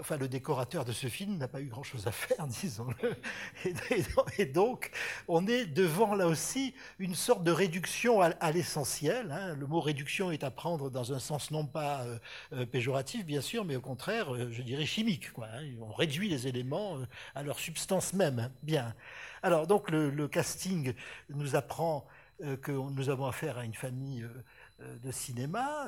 [0.00, 3.14] enfin, le décorateur de ce film n'a pas eu grand-chose à faire, disons-le.
[4.38, 4.90] Et, donc,
[5.28, 9.30] on est devant là aussi une sorte de réduction à, l'essentiel.
[9.30, 9.54] Hein.
[9.56, 12.18] Le mot réduction est à prendre dans un sens non pas euh,
[12.52, 15.30] euh, péjoratif, bien sûr, mais au contraire, euh, je dirais chimique.
[15.38, 15.64] Hein.
[15.80, 16.98] On réduit les éléments
[17.34, 18.38] à leur substance même.
[18.38, 18.52] Hein.
[18.62, 18.94] Bien.
[19.42, 20.94] Alors, donc, le, casting
[21.28, 22.06] nous apprend
[22.62, 24.26] que nous avons affaire à une famille
[24.80, 25.86] de cinéma,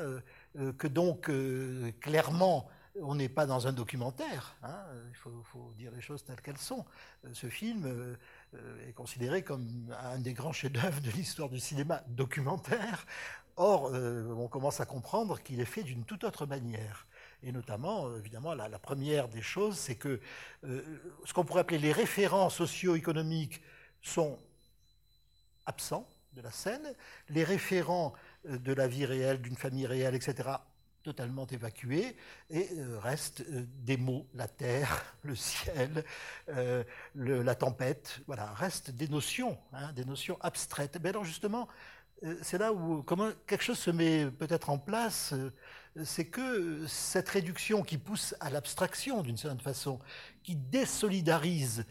[0.76, 1.30] que donc,
[2.00, 2.68] clairement,
[3.00, 6.84] on n'est pas dans un documentaire, hein, il faut, dire les choses telles qu'elles sont.
[7.24, 8.16] Euh, ce film euh,
[8.54, 13.06] euh, est considéré comme un des grands chefs-d'œuvre de l'histoire du cinéma documentaire.
[13.56, 17.06] Or, on commence à comprendre qu'il est fait d'une toute autre manière.
[17.44, 20.20] Et notamment, évidemment, la, la première des choses, c'est que
[20.64, 23.62] ce qu'on pourrait appeler les référents socio-économiques
[24.02, 24.40] sont
[25.66, 26.96] absents de la scène.
[27.28, 28.12] Les référents
[28.44, 30.56] de la vie réelle, d'une famille réelle, etc.,
[31.04, 32.16] totalement évacué,
[32.50, 36.04] et euh, restent euh, des mots, la terre, le ciel,
[36.48, 36.82] euh,
[37.14, 40.98] la tempête, voilà, restent des notions, hein, des notions abstraites.
[41.02, 41.68] Mais alors justement,
[42.40, 43.04] c'est là où
[43.46, 45.34] quelque chose se met peut-être en place,
[46.04, 49.98] c'est que cette réduction qui pousse à l'abstraction d'une certaine façon,
[50.42, 51.84] qui désolidarise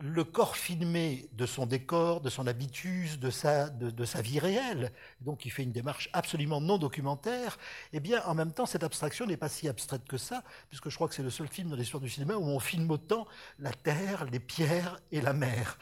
[0.00, 4.92] le corps filmé de son décor, de son habitus, de sa, de, sa vie réelle,
[5.20, 7.58] donc il fait une démarche absolument non documentaire,
[7.92, 10.94] eh bien en même temps cette abstraction n'est pas si abstraite que ça, puisque je
[10.94, 13.26] crois que c'est le seul film dans l'histoire du cinéma où on filme autant
[13.58, 15.78] la terre, les pierres et la mer.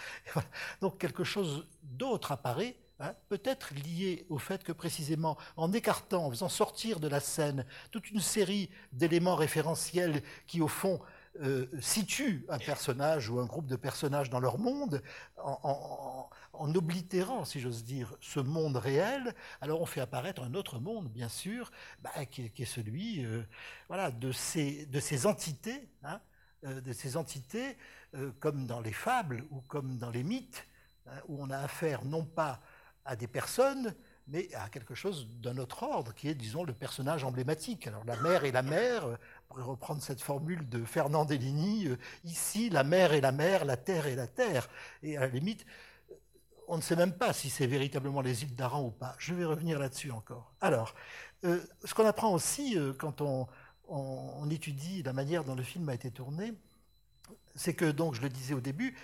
[0.81, 6.31] Donc quelque chose d'autre apparaît, hein, peut-être lié au fait que précisément en écartant, en
[6.31, 11.01] faisant sortir de la scène toute une série d'éléments référentiels qui au fond
[11.43, 15.03] euh, situe un personnage ou un groupe de personnages dans leur monde
[15.37, 16.29] en,
[16.75, 21.29] oblitérant, si j'ose dire, ce monde réel, alors on fait apparaître un autre monde, bien
[21.29, 23.43] sûr, bah, qui, est celui euh,
[23.89, 26.21] voilà, de, ces, de ces entités, hein,
[26.67, 27.77] euh, de ces entités
[28.39, 30.69] comme dans les fables ou comme dans les mythes,
[31.09, 32.61] hein, où on a affaire non pas
[33.05, 33.93] à des personnes,
[34.27, 37.87] mais à quelque chose d'un autre ordre, qui est, disons, le personnage emblématique.
[37.87, 39.19] Alors la mère et la mère,
[39.63, 44.07] reprendre cette formule de Fernand Deligny, euh, ici la mer est la mer, la terre
[44.07, 44.69] est la terre.
[45.03, 45.65] Et à la limite,
[46.69, 49.15] on ne sait même pas si c'est véritablement les îles d'Aran ou pas.
[49.19, 50.53] Je vais revenir là-dessus encore.
[50.61, 50.95] Alors,
[51.45, 53.47] euh, ce qu'on apprend aussi euh, quand on,
[54.51, 56.55] étudie la manière dont le film a été tourné,
[57.55, 58.97] c'est que, donc, je le disais au début,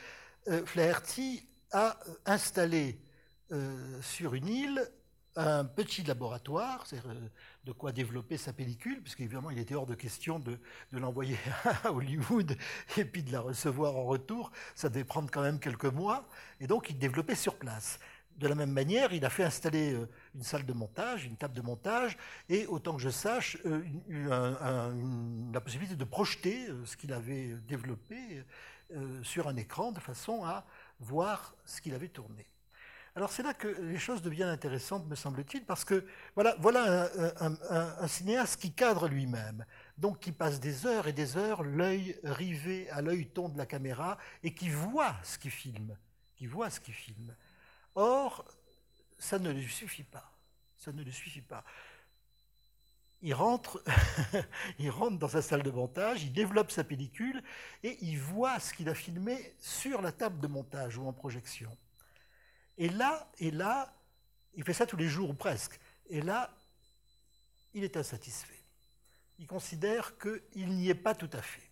[0.64, 2.98] Flaherty a installé
[4.00, 4.90] sur une île
[5.40, 7.00] un petit laboratoire, c'est
[7.64, 10.58] de quoi développer sa pellicule, puisqu'évidemment il était hors de question de,
[10.92, 11.38] l'envoyer
[11.84, 12.56] à Hollywood
[12.96, 14.50] et puis de la recevoir en retour.
[14.74, 16.28] Ça devait prendre quand même quelques mois.
[16.60, 17.98] Et donc il développait sur place.
[18.36, 21.54] De la même manière, il a fait installer euh, une salle de montage, une table
[21.54, 22.16] de montage,
[22.48, 23.82] et autant que je sache, euh,
[25.52, 28.42] la possibilité de projeter euh, ce qu'il avait développé
[29.22, 30.66] sur un écran de façon à
[30.98, 32.44] voir ce qu'il avait tourné.
[33.16, 38.60] Alors c'est là que les choses deviennent intéressantes, me semble-t-il, parce que voilà, un, cinéaste
[38.60, 39.64] qui cadre lui-même,
[39.98, 43.66] donc qui passe des heures et des heures, l'œil rivé à l'œil ton de la
[43.66, 45.96] caméra, et qui voit ce qu'il filme,
[46.36, 47.34] qui voit ce qu'il filme.
[47.96, 48.44] Or,
[49.18, 50.30] ça ne lui suffit pas.
[50.76, 51.64] Ça ne lui suffit pas.
[53.22, 53.82] Il rentre,
[54.78, 57.42] il rentre dans sa salle de montage, il développe sa pellicule
[57.82, 61.76] et il voit ce qu'il a filmé sur la table de montage ou en projection.
[62.80, 63.94] Et là, et là,
[64.54, 65.78] il fait ça tous les jours ou presque.
[66.08, 66.50] Et là,
[67.74, 68.64] il est insatisfait.
[69.38, 71.70] Il considère qu'il n'y est pas tout à fait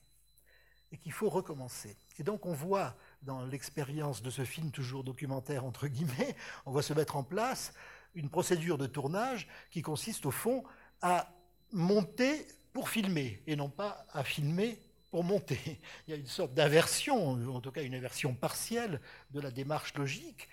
[0.93, 1.97] et qu'il faut recommencer.
[2.19, 6.83] Et donc on voit dans l'expérience de ce film toujours documentaire entre guillemets, on voit
[6.83, 7.73] se mettre en place
[8.15, 10.63] une procédure de tournage qui consiste au fond
[11.01, 11.33] à
[11.73, 14.79] monter pour filmer et non pas à filmer
[15.11, 15.81] pour monter.
[16.07, 19.95] Il y a une sorte d'inversion, en tout cas une inversion partielle de la démarche
[19.95, 20.49] logique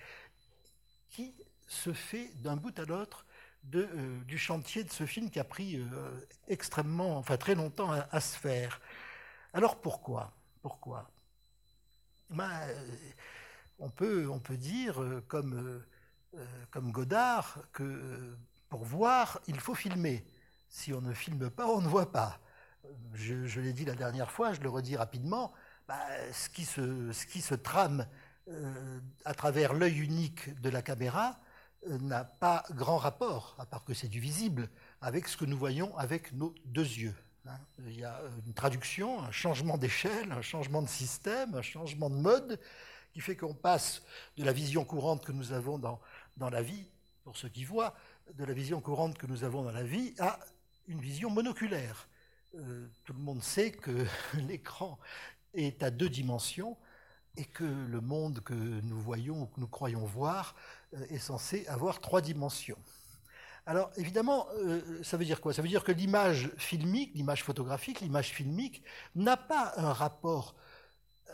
[1.16, 1.34] qui
[1.66, 3.26] se fait d'un bout à l'autre
[3.74, 5.86] euh, du chantier de ce film qui a pris euh,
[6.50, 8.82] extrêmement, enfin très longtemps à, se faire.
[9.54, 10.34] Alors pourquoi?
[10.62, 11.10] Pourquoi?
[12.30, 12.96] Ben, euh,
[13.80, 15.82] on, peut, on peut dire, comme,
[16.70, 18.36] comme Godard, que
[18.68, 20.26] pour voir, il faut filmer.
[20.70, 22.40] Si on ne filme pas, on ne voit pas.
[23.14, 25.54] Je, l'ai dit la dernière fois, je le redis rapidement,
[25.88, 25.96] ben,
[26.34, 28.06] ce, qui se, ce qui se trame
[28.48, 31.40] euh, à travers l'œil unique de la caméra
[31.88, 34.70] euh, n'a pas grand rapport, à part que c'est du visible,
[35.02, 37.16] avec ce que nous voyons avec nos deux yeux.
[37.48, 37.58] Hein.
[37.80, 42.16] Il y a une traduction, un changement d'échelle, un changement de système, un changement de
[42.16, 42.60] mode,
[43.14, 44.04] qui fait qu'on passe
[44.38, 46.86] de la vision courante que nous avons dans, la vie,
[47.24, 47.96] pour ceux qui voient,
[48.34, 50.40] de la vision courante que nous avons dans la vie à
[50.88, 52.10] une vision monoculaire.
[52.56, 54.06] Euh, tout le monde sait que
[54.48, 55.00] l'écran
[55.54, 56.78] est à deux dimensions
[57.38, 60.56] et que le monde que nous voyons ou que nous croyons voir
[60.94, 62.78] euh, est censé avoir trois dimensions.
[63.66, 65.54] Alors évidemment, euh, ça veut dire quoi?
[65.54, 68.84] Ça veut dire que l'image filmique, l'image photographique, l'image filmique
[69.16, 70.56] n'a pas un rapport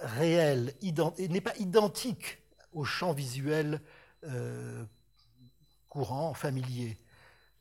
[0.01, 2.39] réel, n'est pas identique
[2.71, 3.81] au champ visuel
[4.23, 4.85] euh,
[5.89, 6.97] courant, familier.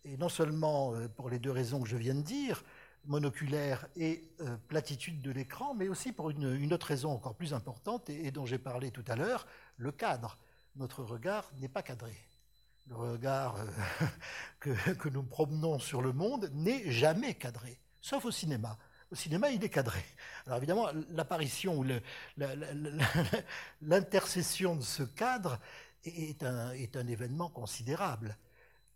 [0.04, 2.62] Et non seulement pour les deux raisons que je viens de dire,
[3.06, 8.10] monoculaire et euh, platitude de l'écran, mais aussi pour une, autre raison encore plus importante
[8.10, 10.38] et, dont j'ai parlé tout à l'heure, le cadre.
[10.76, 12.14] Notre regard n'est pas cadré.
[12.88, 14.06] Le regard euh,
[14.94, 18.78] que, nous promenons sur le monde n'est jamais cadré, sauf au cinéma.
[19.10, 20.04] Au cinéma, il est cadré.
[20.46, 21.84] Alors évidemment, l'apparition ou
[23.82, 25.58] l'intercession de ce cadre
[26.04, 28.36] est un, est un événement considérable.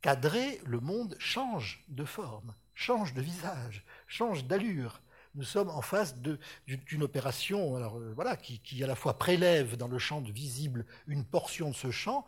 [0.00, 5.00] Cadré, le monde change de forme change de visage, change d'allure.
[5.34, 9.88] Nous sommes en face d'une opération alors, euh, voilà, qui, à la fois prélève dans
[9.88, 12.24] le champ visible une portion de ce champ,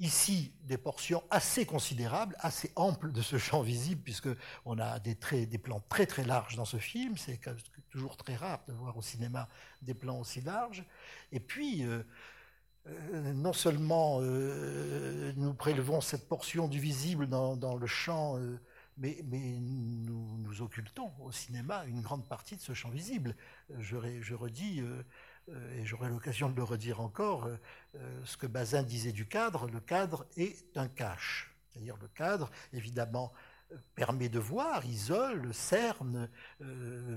[0.00, 5.58] ici des portions assez considérables, assez amples de ce champ visible, puisqu'on a des, des
[5.58, 7.38] plans très très larges dans ce film, c'est
[7.90, 9.48] toujours très rare de voir au cinéma
[9.80, 10.84] des plans aussi larges.
[11.30, 12.02] Et puis, euh,
[12.88, 18.40] euh, non seulement nous prélevons cette portion du visible dans, dans le champ
[18.98, 23.34] mais, nous, nous, occultons au cinéma une grande partie de ce champ visible.
[23.78, 25.02] Je, je redis, euh,
[25.48, 27.48] euh, et j'aurai l'occasion de le redire encore,
[27.94, 31.54] euh, ce que Bazin disait du cadre, le cadre est un cache.
[31.68, 33.32] C'est-à-dire le cadre, évidemment,
[33.94, 36.28] permet de voir, isole, cerne,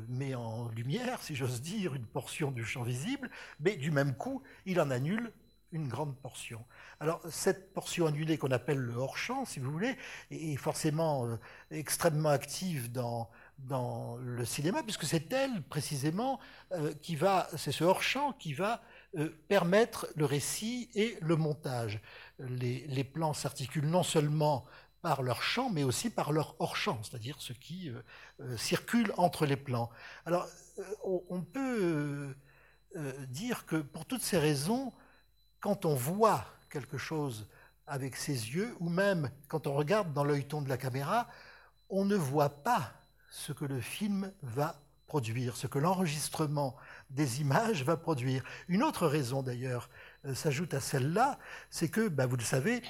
[0.07, 4.41] met en lumière, si j'ose dire, une portion du champ visible, mais du même coup,
[4.65, 5.33] il en annule
[5.73, 6.65] une grande portion.
[6.99, 9.97] Alors cette portion annulée qu'on appelle le hors-champ, si vous voulez,
[10.31, 11.37] est forcément euh,
[11.71, 13.29] extrêmement active dans,
[13.59, 16.39] dans le cinéma, puisque c'est elle précisément
[16.71, 18.81] euh, qui va, c'est ce hors-champ qui va
[19.17, 22.01] euh, permettre le récit et le montage.
[22.39, 24.65] Les, les plans s'articulent non seulement
[25.01, 27.91] par leur champ, mais aussi par leur hors-champ, c'est-à-dire ce qui
[28.57, 29.91] circule entre les plans.
[30.25, 30.47] Alors
[31.03, 32.35] on peut
[33.27, 34.91] dire que pour toutes ces raisons,
[35.59, 37.47] quand on voit quelque chose
[37.87, 41.27] avec ses yeux, ou même quand on regarde dans l'œilleton de la caméra,
[41.89, 42.93] on ne voit pas
[43.29, 46.75] ce que le film va produire, ce que l'enregistrement
[47.09, 48.43] des images va produire.
[48.67, 49.89] Une autre raison d'ailleurs
[50.25, 51.37] euh, s'ajoute à celle-là,
[51.69, 52.81] c'est que, bah, vous le savez,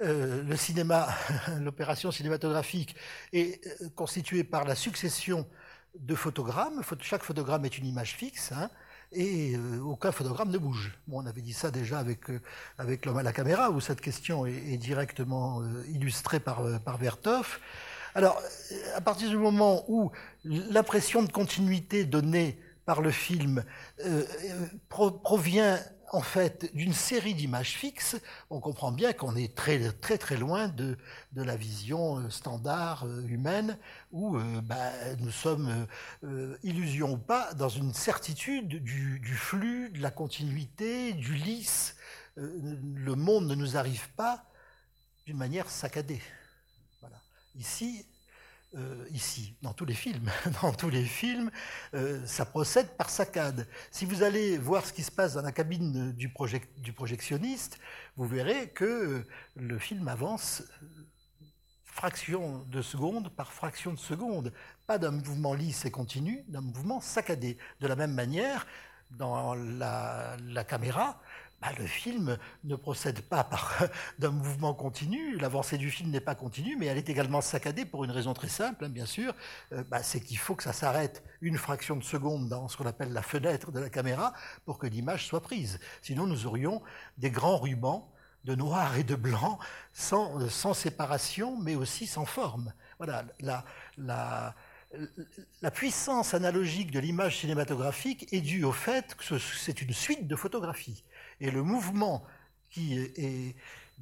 [0.00, 1.08] euh, le cinéma,
[1.60, 2.96] l'opération cinématographique
[3.32, 5.46] est euh, constituée par la succession
[5.98, 6.82] de photogrammes.
[7.00, 8.52] Chaque photogramme est une image fixe.
[8.52, 8.70] Hein,
[9.12, 10.92] et euh, aucun photogramme ne bouge.
[11.10, 12.20] on avait dit ça déjà avec,
[12.78, 17.58] avec l'homme à la caméra, où cette question est, directement illustrée par, par Vertov.
[18.14, 18.40] Alors,
[18.94, 20.10] à partir du moment où
[20.44, 23.64] l'impression de continuité donnée par le film
[24.88, 25.78] provient
[26.12, 28.16] en fait d'une série d'images fixes,
[28.50, 30.96] on comprend bien qu'on est très très très loin de,
[31.34, 33.78] la vision euh, standard euh, humaine
[34.10, 34.90] où euh, bah,
[35.20, 35.86] nous sommes,
[36.62, 41.96] illusion ou pas, dans une certitude du, du, flux, de la continuité, du lisse.
[42.36, 44.44] le monde ne nous arrive pas
[45.26, 46.20] d'une manière saccadée.
[47.00, 47.16] Voilà.
[47.54, 48.04] Ici,
[48.76, 50.30] euh, ici, dans tous les films.
[50.62, 51.50] dans tous les films,
[51.94, 53.66] euh, ça procède par saccade.
[53.90, 57.80] Si vous allez voir ce qui se passe dans la cabine du, projectionniste,
[58.16, 60.86] vous verrez que le film avance euh,
[61.84, 64.52] fraction de seconde par fraction de seconde.
[64.86, 67.58] Pas d'un mouvement lisse et continu, d'un mouvement saccadé.
[67.80, 68.68] De la même manière,
[69.10, 71.20] dans la caméra,
[71.60, 73.82] bah, le film ne procède pas par
[74.18, 75.36] d'un mouvement continu.
[75.38, 78.48] L'avancée du film n'est pas continue, mais elle est également saccadée pour une raison très
[78.48, 79.34] simple, hein, bien sûr.
[79.72, 82.86] Euh, bah, c'est qu'il faut que ça s'arrête une fraction de seconde dans ce qu'on
[82.86, 84.32] appelle la fenêtre de la caméra
[84.64, 85.80] pour que l'image soit prise.
[86.02, 86.82] Sinon, nous aurions
[87.18, 88.10] des grands rubans
[88.44, 89.58] de noir et de blanc
[89.92, 92.72] sans, sans séparation, mais aussi sans forme.
[92.98, 93.64] Voilà, la,
[93.98, 94.54] la,
[95.62, 100.36] la puissance analogique de l'image cinématographique est due au fait que c'est une suite de
[100.36, 101.04] photographies.
[101.40, 102.22] Et le mouvement
[102.70, 103.10] qui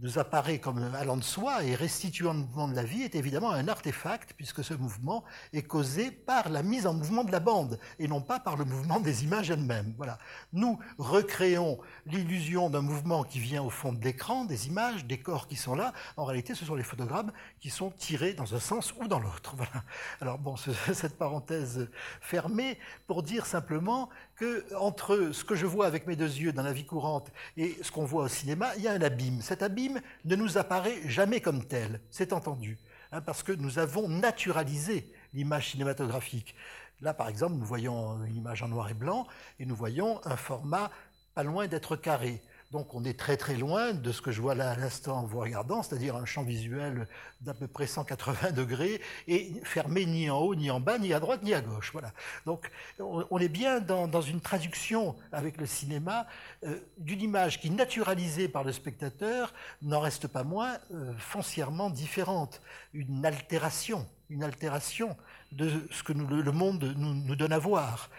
[0.01, 3.51] nous apparaît comme allant de soi et restituant le mouvement de la vie est évidemment
[3.51, 7.81] un artefact, puisque ce mouvement est causé par la mise en mouvement de la bande,
[7.99, 9.95] et non pas par le mouvement des images elles-mêmes.
[9.97, 10.19] Voilà.
[10.53, 15.49] Nous recréons l'illusion d'un mouvement qui vient au fond de l'écran, des images, des corps
[15.49, 15.93] qui sont là.
[16.17, 19.55] En réalité, ce sont les photogrammes qui sont tirés dans un sens ou dans l'autre.
[19.57, 19.83] Voilà.
[20.21, 20.55] Alors bon,
[20.93, 22.79] cette parenthèse fermée
[23.09, 26.73] pour dire simplement que entre ce que je vois avec mes deux yeux dans la
[26.73, 29.43] vie courante et ce qu'on voit au cinéma, il y a un abîme.
[29.43, 32.79] Cet abîme ne nous apparaît jamais comme tel, c'est entendu,
[33.13, 36.55] hein, parce que nous avons naturalisé l'image cinématographique.
[37.01, 39.27] Là, par exemple, nous voyons une image en noir et blanc
[39.59, 40.91] et nous voyons un format
[41.35, 42.41] pas loin d'être carré.
[42.71, 45.25] Donc on est très très loin de ce que je vois là à l'instant en
[45.25, 47.09] vous regardant, c'est-à-dire un champ visuel
[47.41, 51.21] d'à peu près 180 degrés et fermé ni en haut, ni en bas, ni à
[51.21, 51.93] droite, ni à gauche.
[51.93, 52.13] Voilà.
[52.45, 56.27] Donc on est bien dans, une traduction avec le cinéma
[56.65, 62.61] euh, d'une image qui, naturalisée par le spectateur, n'en reste pas moins euh, foncièrement différente.
[62.93, 65.17] Une altération, une altération
[65.53, 68.11] de ce que le, monde nous, nous, donne à voir.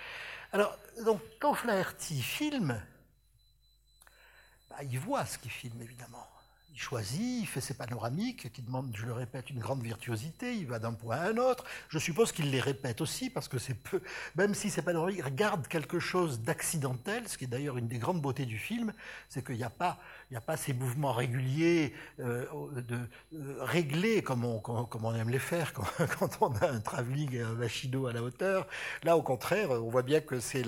[0.52, 0.76] Alors,
[1.06, 2.82] donc, quand Flaherty filme,
[4.72, 6.29] ah, il voit ce qu'il filme, évidemment.
[6.80, 10.56] Il choisit, il fait ses panoramiques qui demandent, je le répète, une grande virtuosité.
[10.56, 11.66] Il va d'un point à un autre.
[11.90, 14.02] Je suppose qu'il les répète aussi parce que c'est peu,
[14.38, 18.22] même si ces panoramiques regardent quelque chose d'accidentel, ce qui est d'ailleurs une des grandes
[18.22, 18.94] beautés du film,
[19.28, 20.00] c'est qu'il n'y a pas,
[20.30, 25.74] il n'y a pas ces mouvements réguliers, euh, euh, réglés comme on, aime les faire
[25.74, 28.66] quand, on a un travelling un machineau à la hauteur.
[29.04, 30.64] Là, au contraire, on voit bien que c'est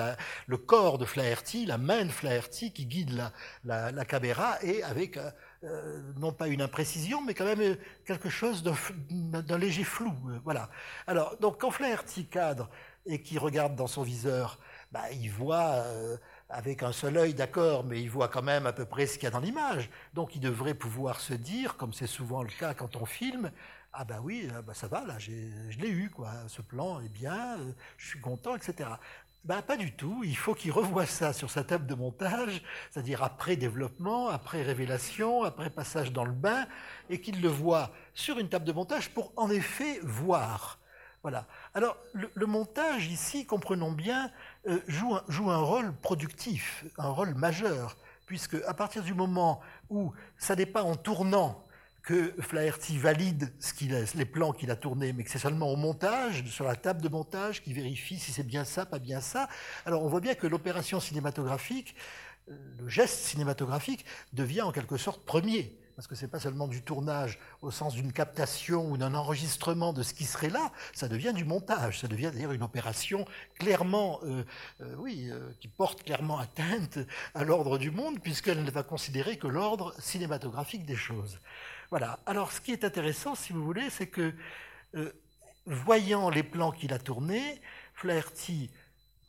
[0.45, 3.11] le corps de Flaherty, la main de Flaherty qui guide
[3.63, 5.17] la, la, caméra et avec
[5.63, 10.13] euh, euh, non pas une imprécision, mais quand même quelque chose d'un léger flou.
[10.43, 10.69] voilà.
[11.07, 12.69] Alors, donc quand Flaherty cadre
[13.05, 14.59] et qui regarde dans son viseur,
[14.91, 15.83] bah, il voit
[16.49, 19.23] avec un seul œil, d'accord, mais il voit quand même à peu près ce qu'il
[19.23, 19.89] y a dans l'image.
[20.13, 23.51] Donc il devrait pouvoir se dire, comme c'est souvent le cas quand on filme,
[23.93, 26.31] ah ben oui, ben ça va, là, je l'ai eu, quoi.
[26.47, 28.89] Ce plan est bien, euh, je suis content, etc.
[29.43, 30.21] Ben pas du tout.
[30.23, 32.61] Il faut qu'il revoie ça sur sa table de montage,
[32.91, 36.67] c'est-à-dire après développement, après révélation, après passage dans le bain,
[37.09, 40.77] et qu'il le voit sur une table de montage pour en effet voir.
[41.23, 41.47] Voilà.
[41.73, 44.31] Alors, le, montage ici, comprenons bien,
[44.67, 47.95] euh, joue, un, joue, un, rôle productif, un rôle majeur,
[48.27, 51.63] puisque à partir du moment où ça n'est pas en tournant
[52.03, 56.43] que Flaherty valide qu'il les plans qu'il a tournés, mais que c'est seulement au montage,
[56.45, 59.47] sur la table de montage, qui vérifie si c'est bien ça, pas bien ça.
[59.85, 61.95] Alors on voit bien que l'opération cinématographique,
[62.49, 66.67] euh, le geste cinématographique devient en quelque sorte premier parce que ce n'est pas seulement
[66.67, 71.07] du tournage au sens d'une captation ou d'un enregistrement de ce qui serait là, ça
[71.07, 73.25] devient du montage, ça devient d'ailleurs une opération
[73.59, 74.43] clairement, euh,
[74.79, 75.29] euh, oui,
[75.59, 76.97] qui porte clairement atteinte
[77.35, 81.37] à l'ordre du monde, puisqu'elle ne va considérer que l'ordre cinématographique des choses.
[81.91, 82.19] Voilà.
[82.25, 84.33] Alors, ce qui est intéressant, si vous voulez, c'est que,
[85.67, 87.61] voyant les plans qu'il a tournés,
[87.93, 88.71] Flaherty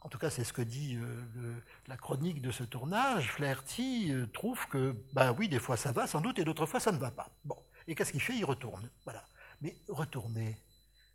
[0.04, 1.54] en tout cas c'est ce que dit euh,
[1.86, 6.06] la chronique de ce tournage, Flaherty euh, trouve que, ben oui, des fois ça va
[6.06, 7.30] sans doute, et d'autres fois ça ne va pas.
[7.44, 7.56] Bon.
[7.86, 8.34] Et qu'est-ce qu'il fait?
[8.34, 8.90] Il retourne.
[9.04, 9.24] Voilà.
[9.60, 10.56] Mais retourner,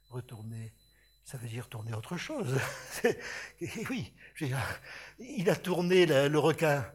[0.09, 0.73] retourner,
[1.25, 2.57] ça veut dire tourner autre chose.
[3.89, 4.13] oui,
[5.19, 6.85] il a tourné le, requin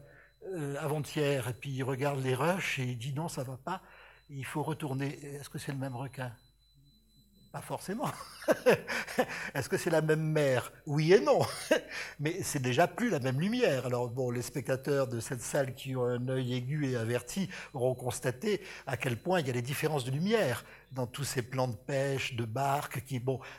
[0.47, 3.83] euh, avant-hier, et puis il regarde les rushs et il dit non, ça va pas,
[4.29, 5.19] il faut retourner.
[5.35, 6.31] Est-ce que c'est le même requin?
[7.51, 8.09] Pas forcément.
[9.53, 11.39] Est-ce que c'est la même mer Oui et non.
[12.19, 13.85] Mais c'est déjà plus la même lumière.
[13.85, 17.93] Alors bon, les spectateurs de cette salle qui ont un œil aigu et averti auront
[17.93, 21.67] constaté à quel point il y a des différences de lumière dans tous ces plans
[21.67, 23.03] de pêche, de barques,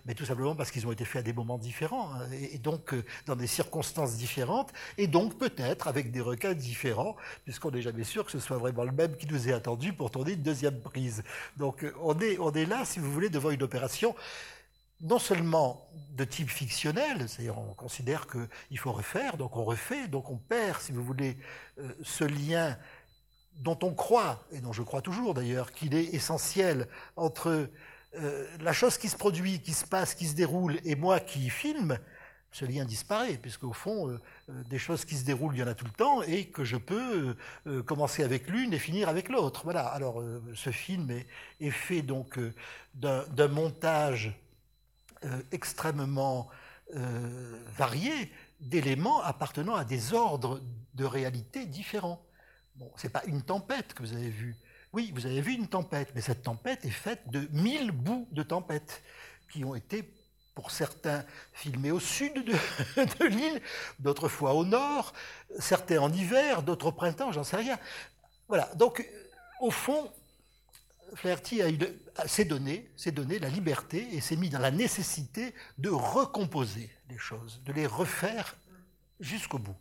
[0.07, 2.95] mais tout simplement parce qu'ils ont été faits à des moments différents, hein, et, donc
[2.95, 8.05] euh, dans des circonstances différentes, et donc peut-être avec des requins différents, puisqu'on n'est jamais
[8.05, 10.81] sûr que ce soit vraiment le même qui nous est attendu pour tourner une deuxième
[10.81, 11.23] prise.
[11.57, 14.15] Donc euh, on est, on est là, si vous voulez, devant une opération
[15.01, 20.31] non seulement de type fictionnel, c'est-à-dire on considère qu'il faut refaire, donc on refait, donc
[20.31, 21.37] on perd, si vous voulez,
[21.79, 22.79] euh, ce lien
[23.57, 27.69] dont on croit, et dont je crois toujours d'ailleurs, qu'il est essentiel entre
[28.17, 31.51] euh, la chose qui se produit, qui se passe, qui se déroule, et moi qui
[31.51, 31.99] filme,
[32.53, 35.67] ce lien disparaît, puisqu'au fond, euh, euh, des choses qui se déroulent, il y en
[35.67, 37.37] a tout le temps, et que je peux
[37.85, 39.63] commencer avec l'une et finir avec l'autre.
[39.65, 39.87] Voilà.
[39.87, 40.23] Alors,
[40.55, 41.11] ce film
[41.61, 42.39] est, fait donc
[42.95, 44.39] d'un montage
[45.51, 46.49] extrêmement
[47.77, 48.31] varié
[48.61, 50.61] d'éléments appartenant à des ordres
[50.95, 52.25] de réalité différents.
[52.97, 54.57] Ce n'est pas une tempête que vous avez vue.
[54.93, 58.43] Oui, vous avez vu une tempête, mais cette tempête est faite de mille bouts de
[58.43, 59.03] tempête
[59.51, 60.09] qui ont été,
[60.55, 63.61] pour certains, filmés au sud de, l'île,
[63.99, 65.13] d'autres fois au nord,
[65.59, 67.79] certains en hiver, d'autres au printemps, j'en sais rien.
[68.49, 69.05] Voilà, donc
[69.61, 70.13] au fond,
[71.15, 71.61] Flaherty
[72.27, 77.63] s'est donné, donné la liberté et s'est mis dans la nécessité de recomposer les choses,
[77.65, 78.57] de les refaire
[79.21, 79.77] jusqu'au bout.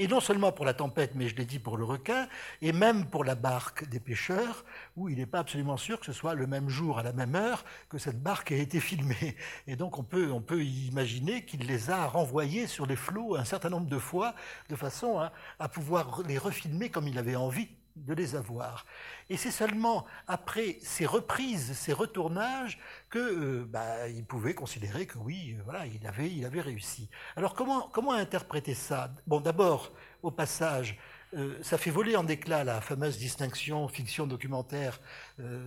[0.00, 2.26] Et non seulement pour la tempête, mais je l'ai dit pour le requin,
[2.62, 4.64] et même pour la barque des pêcheurs,
[4.96, 7.34] où il n'est pas absolument sûr que ce soit le même jour, à la même
[7.34, 9.36] heure, que cette barque a été filmée.
[9.66, 13.44] Et donc on peut, on peut imaginer qu'il les a renvoyés sur les flots un
[13.44, 14.34] certain nombre de fois,
[14.70, 18.86] de façon à, à pouvoir les refilmer comme il avait envie de les avoir.
[19.28, 22.78] Et c'est seulement après ces reprises, ces retournages,
[23.08, 27.08] que euh, bah, il pouvait considérer que oui, euh, voilà, il avait, il avait réussi.
[27.36, 29.12] Alors comment, comment interpréter ça?
[29.26, 30.98] Bon, d'abord, au passage,
[31.34, 35.00] euh, ça fait voler en éclat la fameuse distinction fiction-documentaire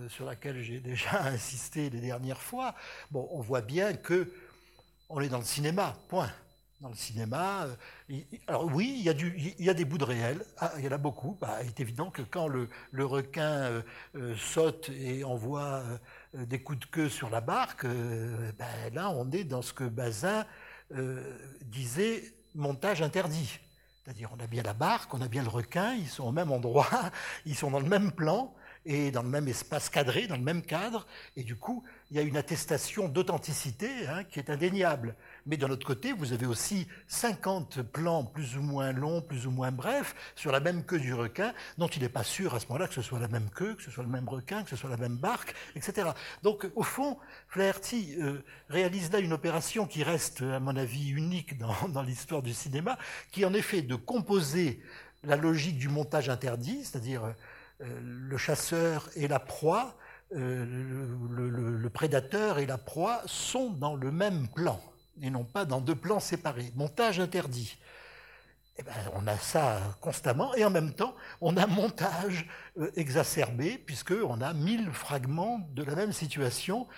[0.08, 2.74] sur laquelle j'ai déjà insisté les dernières fois.
[3.10, 4.32] Bon, on voit bien que
[5.08, 6.30] on est dans le cinéma, point
[6.84, 7.66] dans le cinéma.
[8.10, 10.88] Euh, alors oui, il y, a du, il des bouts de réel, ah, il y
[10.88, 11.38] en a beaucoup.
[11.40, 12.68] Bah, il est évident que quand le,
[12.98, 13.82] requin euh,
[14.16, 15.82] euh, saute et envoie
[16.34, 20.44] des coups de queue sur la barque, ben là on est dans ce que Bazin
[21.62, 22.22] disait
[22.54, 23.58] montage interdit.
[24.04, 26.52] C'est-à-dire on a bien la barque, on a bien le requin, ils sont au même
[26.52, 26.88] endroit,
[27.46, 28.52] ils sont dans le même plan
[28.86, 31.06] et dans le même espace cadré, dans le même cadre,
[31.36, 35.16] et du coup il y a une attestation d'authenticité hein, qui est indéniable.
[35.46, 39.50] Mais d'un autre côté, vous avez aussi 50 plans plus ou moins longs, plus ou
[39.50, 42.66] moins brefs, sur la même queue du requin, dont il n'est pas sûr à ce
[42.68, 44.76] moment-là que ce soit la même queue, que ce soit le même requin, que ce
[44.76, 46.10] soit la même barque, etc.
[46.42, 47.18] Donc, au fond,
[47.48, 52.42] Flaherty euh, réalise là une opération qui reste, à mon avis, unique dans, dans l'histoire
[52.42, 52.98] du cinéma,
[53.32, 54.80] qui est en effet de composer
[55.24, 57.32] la logique du montage interdit, c'est-à-dire euh,
[57.80, 59.96] le chasseur et la proie,
[60.32, 64.80] euh, le, prédateur et la proie sont dans le même plan
[65.22, 66.72] et non pas dans deux plans séparés.
[66.74, 67.78] Montage interdit.
[68.76, 72.48] Eh ben, on a ça constamment et en même temps, on a montage
[72.78, 76.88] euh, exacerbé puisqu'on a mille fragments de la même situation,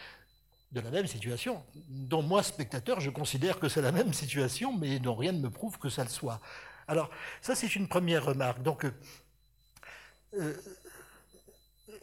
[0.72, 4.99] de la même situation, dont moi, spectateur, je considère que c'est la même situation, mais
[4.99, 6.41] dont rien ne me prouve que ça le soit.
[6.89, 7.11] Alors,
[7.43, 8.62] ça, c'est une première remarque.
[8.62, 8.87] Donc,
[10.39, 10.55] euh,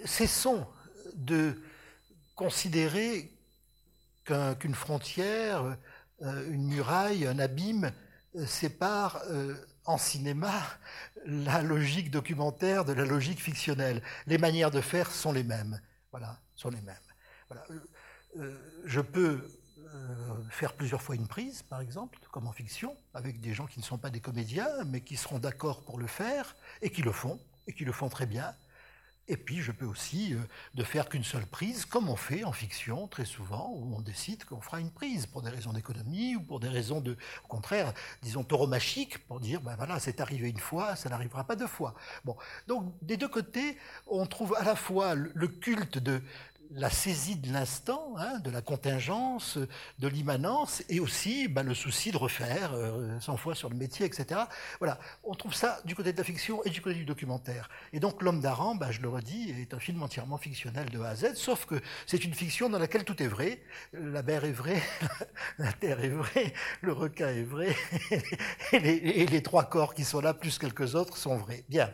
[0.05, 0.65] cessons
[1.13, 1.61] de
[2.36, 3.31] considérer
[4.25, 5.77] qu'une frontière
[6.21, 7.91] euh, une muraille, un abîme
[8.36, 9.21] euh, sépare
[9.86, 10.51] en cinéma
[11.25, 14.01] la logique documentaire de la logique fictionnelle.
[14.25, 15.79] Les manières de faire sont les mêmes.
[18.86, 19.47] Je peux
[20.49, 23.84] faire plusieurs fois une prise, par exemple, comme en fiction, avec des gens qui ne
[23.84, 27.39] sont pas des comédiens, mais qui seront d'accord pour le faire, et qui le font,
[27.68, 28.53] et qui le font très bien,
[29.30, 33.07] et puis, je peux aussi euh, faire qu'une seule prise, comme on fait en fiction
[33.07, 36.59] très souvent, où on décide qu'on fera une prise pour des raisons d'économie ou pour
[36.59, 40.97] des raisons de, au contraire, disons tauromachique, pour dire, ben voilà, c'est arrivé une fois,
[40.97, 41.95] ça n'arrivera pas deux fois.
[42.26, 42.36] Bon,
[42.68, 46.22] donc des deux côtés, on trouve à la fois le culte de
[46.72, 49.57] la saisie de l'instant, hein, de la contingence,
[49.99, 52.74] de l'immanence, et aussi ben, le souci de refaire
[53.20, 54.41] 100 fois sur le métier, etc.
[54.80, 57.70] Voilà, on trouve ça du côté de la fiction et du côté du documentaire.
[57.91, 61.09] Et donc L'homme d'Aran, ben, je le redis, est un film entièrement fictionnel de A
[61.09, 63.61] à Z, sauf que c'est une fiction dans laquelle tout est vrai.
[63.93, 64.82] La mer est vraie,
[65.57, 67.76] la terre est vraie, le requin est vrai,
[68.72, 71.66] et les, et les trois corps qui sont là, plus quelques autres, sont vrais.
[71.70, 71.93] Bien.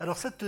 [0.00, 0.44] Alors cette,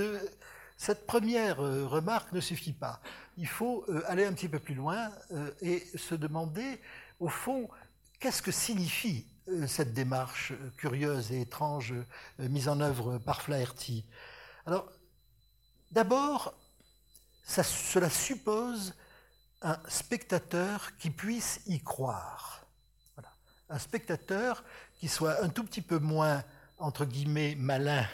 [0.77, 3.01] cette première euh, remarque ne suffit pas.
[3.37, 6.81] Il faut euh, aller un petit peu plus loin euh, et se demander,
[7.21, 7.69] au fond,
[8.21, 9.27] qu'est-ce que signifie
[9.67, 11.93] cette démarche curieuse et étrange
[12.39, 14.07] mise en œuvre par Flaherty?
[14.65, 14.91] Alors,
[15.91, 16.55] d'abord,
[17.45, 18.95] cela suppose
[19.61, 22.67] un spectateur qui puisse y croire.
[23.69, 24.65] Un spectateur
[24.99, 26.43] qui soit un tout petit peu moins
[26.79, 28.05] entre guillemets, malin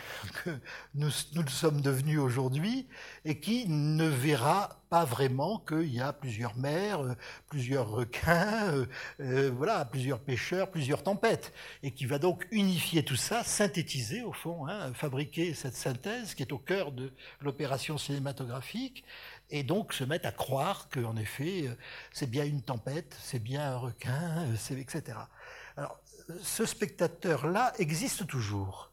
[0.45, 0.51] que
[0.95, 2.87] nous, sommes devenus aujourd'hui
[3.25, 7.15] et qui ne verra pas vraiment qu'il y a plusieurs mers, euh,
[7.49, 8.87] plusieurs requins, euh,
[9.21, 11.53] euh, voilà, plusieurs pêcheurs, plusieurs tempêtes,
[11.83, 16.43] et qui va donc unifier tout ça, synthétiser au fond, hein, fabriquer cette synthèse qui
[16.43, 19.05] est au cœur de l'opération cinématographique,
[19.51, 21.69] et donc se mettre à croire qu'en effet,
[22.13, 25.19] c'est bien une tempête, c'est bien un requin, etc.
[26.43, 28.91] Ce spectateur-là existe toujours.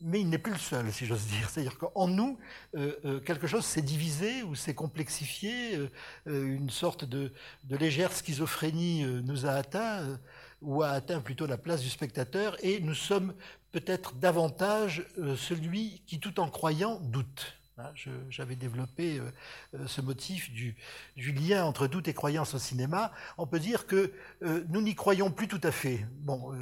[0.00, 1.48] Mais il n'est plus le seul, si j'ose dire.
[1.48, 2.38] C'est-à-dire qu'en nous,
[2.74, 5.88] euh, euh, quelque chose s'est divisé ou s'est complexifié, euh,
[6.26, 7.32] une sorte de,
[7.68, 10.18] légère schizophrénie nous a atteint,
[10.60, 13.34] ou a atteint plutôt la place du spectateur, et nous sommes
[13.70, 15.06] peut-être davantage
[15.36, 17.61] celui qui, tout en croyant, doute.
[17.78, 17.90] Hein,
[18.28, 19.30] j'avais développé euh,
[19.74, 20.76] euh, ce motif du,
[21.16, 23.12] lien entre doute et croyance au cinéma.
[23.38, 24.12] On peut dire que
[24.42, 26.06] euh, nous n'y croyons plus tout à fait.
[26.20, 26.52] Bon,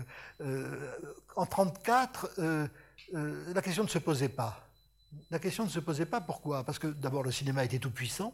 [1.35, 2.31] en 1934,
[3.53, 4.69] la question ne se posait pas.
[5.33, 6.21] La question ne se posait pas.
[6.21, 6.63] Pourquoi?
[6.63, 8.33] Parce que d'abord, le cinéma était tout puissant.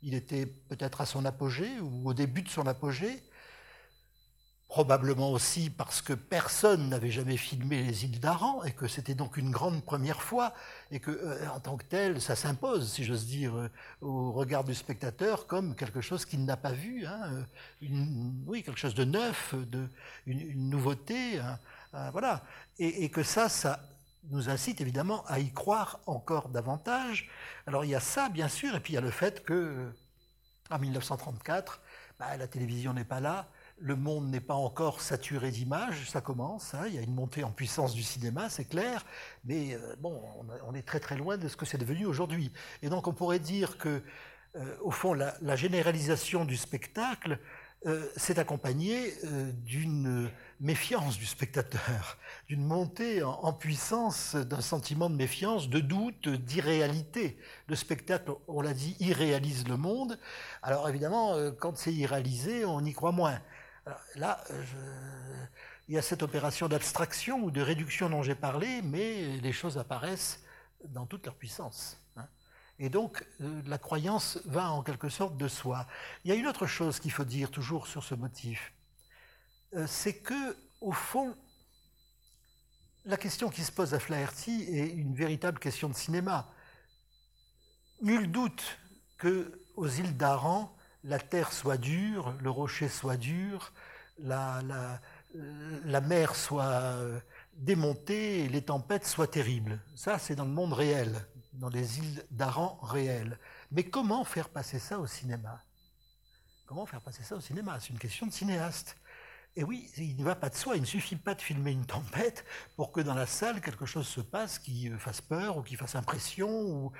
[0.00, 3.22] Il était peut-être à son apogée ou au début de son apogée
[4.68, 9.36] probablement aussi parce que personne n'avait jamais filmé les îles d'Aran et que c'était donc
[9.36, 10.52] une grande première fois
[10.90, 14.64] et que euh, en tant que tel ça s'impose si j'ose dire euh, au regard
[14.64, 17.46] du spectateur comme quelque chose qu'il n'a pas vu hein,
[17.82, 18.04] euh,
[18.46, 19.88] oui quelque chose de neuf de
[20.26, 21.58] une, nouveauté hein,
[22.12, 22.42] voilà.
[22.78, 23.80] Et, que ça ça
[24.30, 27.30] nous incite évidemment à y croire encore davantage.
[27.66, 29.90] Alors il y a ça bien sûr et puis il y a le fait que
[30.70, 31.80] en 1934
[32.18, 33.48] bah, la télévision n'est pas là
[33.78, 36.84] le monde n'est pas encore saturé d'images, ça commence, hein.
[36.86, 39.04] il y a une montée en puissance du cinéma, c'est clair,
[39.44, 40.22] mais euh, bon,
[40.66, 42.52] on, est très très loin de ce que c'est devenu aujourd'hui.
[42.82, 44.02] Et donc on pourrait dire que,
[44.56, 47.38] euh, au fond, la, généralisation du spectacle
[47.84, 49.12] euh, s'est accompagnée
[49.66, 52.16] d'une méfiance du spectateur,
[52.48, 57.38] d'une montée en, puissance d'un sentiment de méfiance, de doute, d'irréalité.
[57.68, 60.18] Le spectacle, on l'a dit, irréalise le monde.
[60.62, 63.38] Alors évidemment, quand c'est irréalisé, on y croit moins
[64.14, 64.42] là,
[65.88, 69.78] il y a cette opération d'abstraction ou de réduction dont j'ai parlé, mais les choses
[69.78, 70.42] apparaissent
[70.88, 72.00] dans toute leur puissance.
[72.16, 72.26] Hein.
[72.78, 75.86] Et donc, euh, la croyance va en quelque sorte de soi.
[76.24, 78.72] Il y a une autre chose qu'il faut dire toujours sur ce motif,
[79.74, 81.36] euh, c'est que, au fond,
[83.04, 86.52] la question qui se pose à Flaherty est une véritable question de cinéma.
[88.02, 88.78] Nul doute
[89.18, 90.75] que aux îles d'Aran,
[91.06, 93.72] la terre soit dure, le rocher soit dur,
[94.18, 95.00] la,
[96.02, 97.20] mer soit euh,
[97.54, 99.80] démontée et les tempêtes soient terribles.
[99.94, 101.14] Ça, c'est dans le monde réel,
[101.52, 103.38] dans les îles d'Aran réelles.
[103.70, 105.62] Mais comment faire passer ça au cinéma?
[106.66, 107.78] Comment faire passer ça au cinéma?
[107.80, 108.96] C'est une question de cinéaste.
[109.58, 111.86] Et oui, il ne va pas de soi, il ne suffit pas de filmer une
[111.86, 112.44] tempête
[112.76, 115.76] pour que dans la salle quelque chose se passe qui euh, fasse peur ou qui
[115.76, 116.92] fasse impression.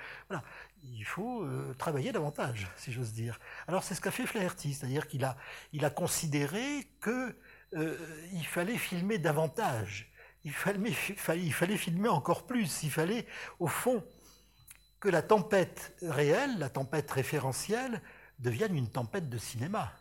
[0.81, 3.39] Il faut euh, travailler davantage, si j'ose dire.
[3.67, 7.35] Alors c'est ce qu'a fait Flaherty, c'est-à-dire qu'il a, considéré qu'il
[7.75, 10.11] euh, fallait filmer davantage,
[10.43, 13.27] il fallait filmer encore plus, il fallait
[13.59, 14.03] au fond
[14.99, 18.01] que la tempête réelle, la tempête référentielle,
[18.39, 19.93] devienne une tempête de cinéma.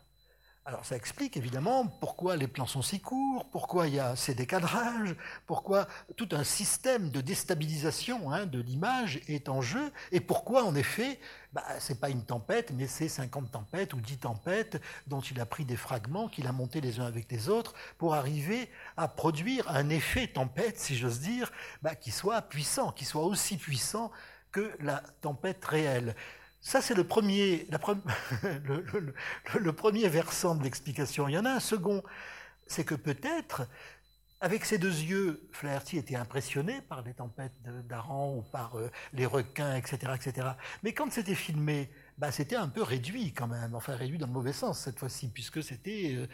[0.68, 4.34] Alors ça explique évidemment pourquoi les plans sont si courts, pourquoi il y a ces
[4.34, 5.14] décadrages,
[5.46, 5.86] pourquoi
[6.16, 11.20] tout un système de déstabilisation hein, de l'image est en jeu, et pourquoi en effet,
[11.52, 15.40] bah, ce n'est pas une tempête, mais c'est 50 tempêtes ou 10 tempêtes dont il
[15.40, 19.06] a pris des fragments, qu'il a montés les uns avec les autres, pour arriver à
[19.06, 21.52] produire un effet tempête, si j'ose dire,
[21.82, 24.10] bah, qui soit puissant, qui soit aussi puissant
[24.50, 26.16] que la tempête réelle.
[26.66, 27.68] Ça, c'est le premier,
[30.08, 31.28] versant de l'explication.
[31.28, 32.02] Il y en a un second,
[32.66, 33.68] c'est que peut-être,
[34.40, 37.52] avec ses deux yeux, Flaherty était impressionné par les tempêtes
[37.86, 40.48] d'Aran ou par euh, les requins, etc., etc.
[40.82, 41.88] Mais quand c'était filmé
[42.18, 45.28] bah, c'était un peu réduit quand même, enfin réduit dans le mauvais sens cette fois-ci,
[45.28, 46.28] puisque c'était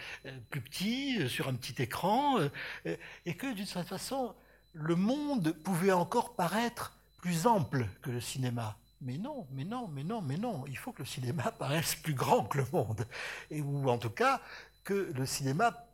[0.48, 2.38] plus petit, sur un petit écran,
[2.86, 4.34] et que d'une certaine façon,
[4.72, 8.78] le monde pouvait encore paraître plus ample que le cinéma.
[9.04, 10.64] Mais non, mais non, mais non, mais non.
[10.68, 13.04] Il faut que le cinéma paraisse plus grand que le monde.
[13.50, 14.40] Et, ou en tout cas,
[14.84, 15.84] que le cinéma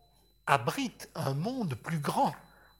[0.46, 2.34] abrite un monde plus grand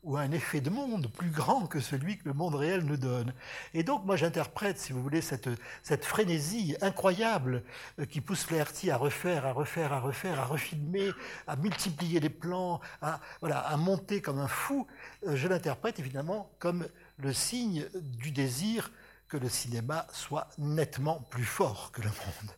[0.04, 3.32] ou un effet de monde plus grand que celui que le monde réel nous donne.
[3.74, 5.48] Et donc moi j'interprète, si vous voulez, cette,
[5.82, 7.64] cette frénésie incroyable
[7.98, 11.10] euh, qui pousse Flaherty à refaire, à refaire, à refaire, à refilmer,
[11.46, 14.86] à multiplier les plans, à, voilà, à monter comme un fou,
[15.26, 16.86] euh, je l'interprète évidemment comme
[17.18, 18.90] le signe du désir
[19.28, 22.50] que le cinéma soit nettement plus fort que le monde.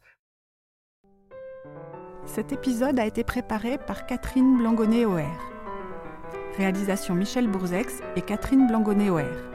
[2.27, 5.27] Cet épisode a été préparé par Catherine Blangonnet-Oher.
[6.57, 9.51] Réalisation Michel Bourzex et Catherine Blangonnet-Oher.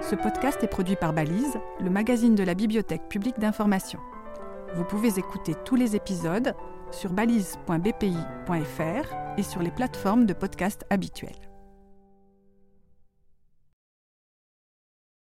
[0.00, 4.00] Ce podcast est produit par Balise, le magazine de la Bibliothèque publique d'information.
[4.74, 6.54] Vous pouvez écouter tous les épisodes
[6.90, 11.51] sur balise.bpi.fr et sur les plateformes de podcast habituelles.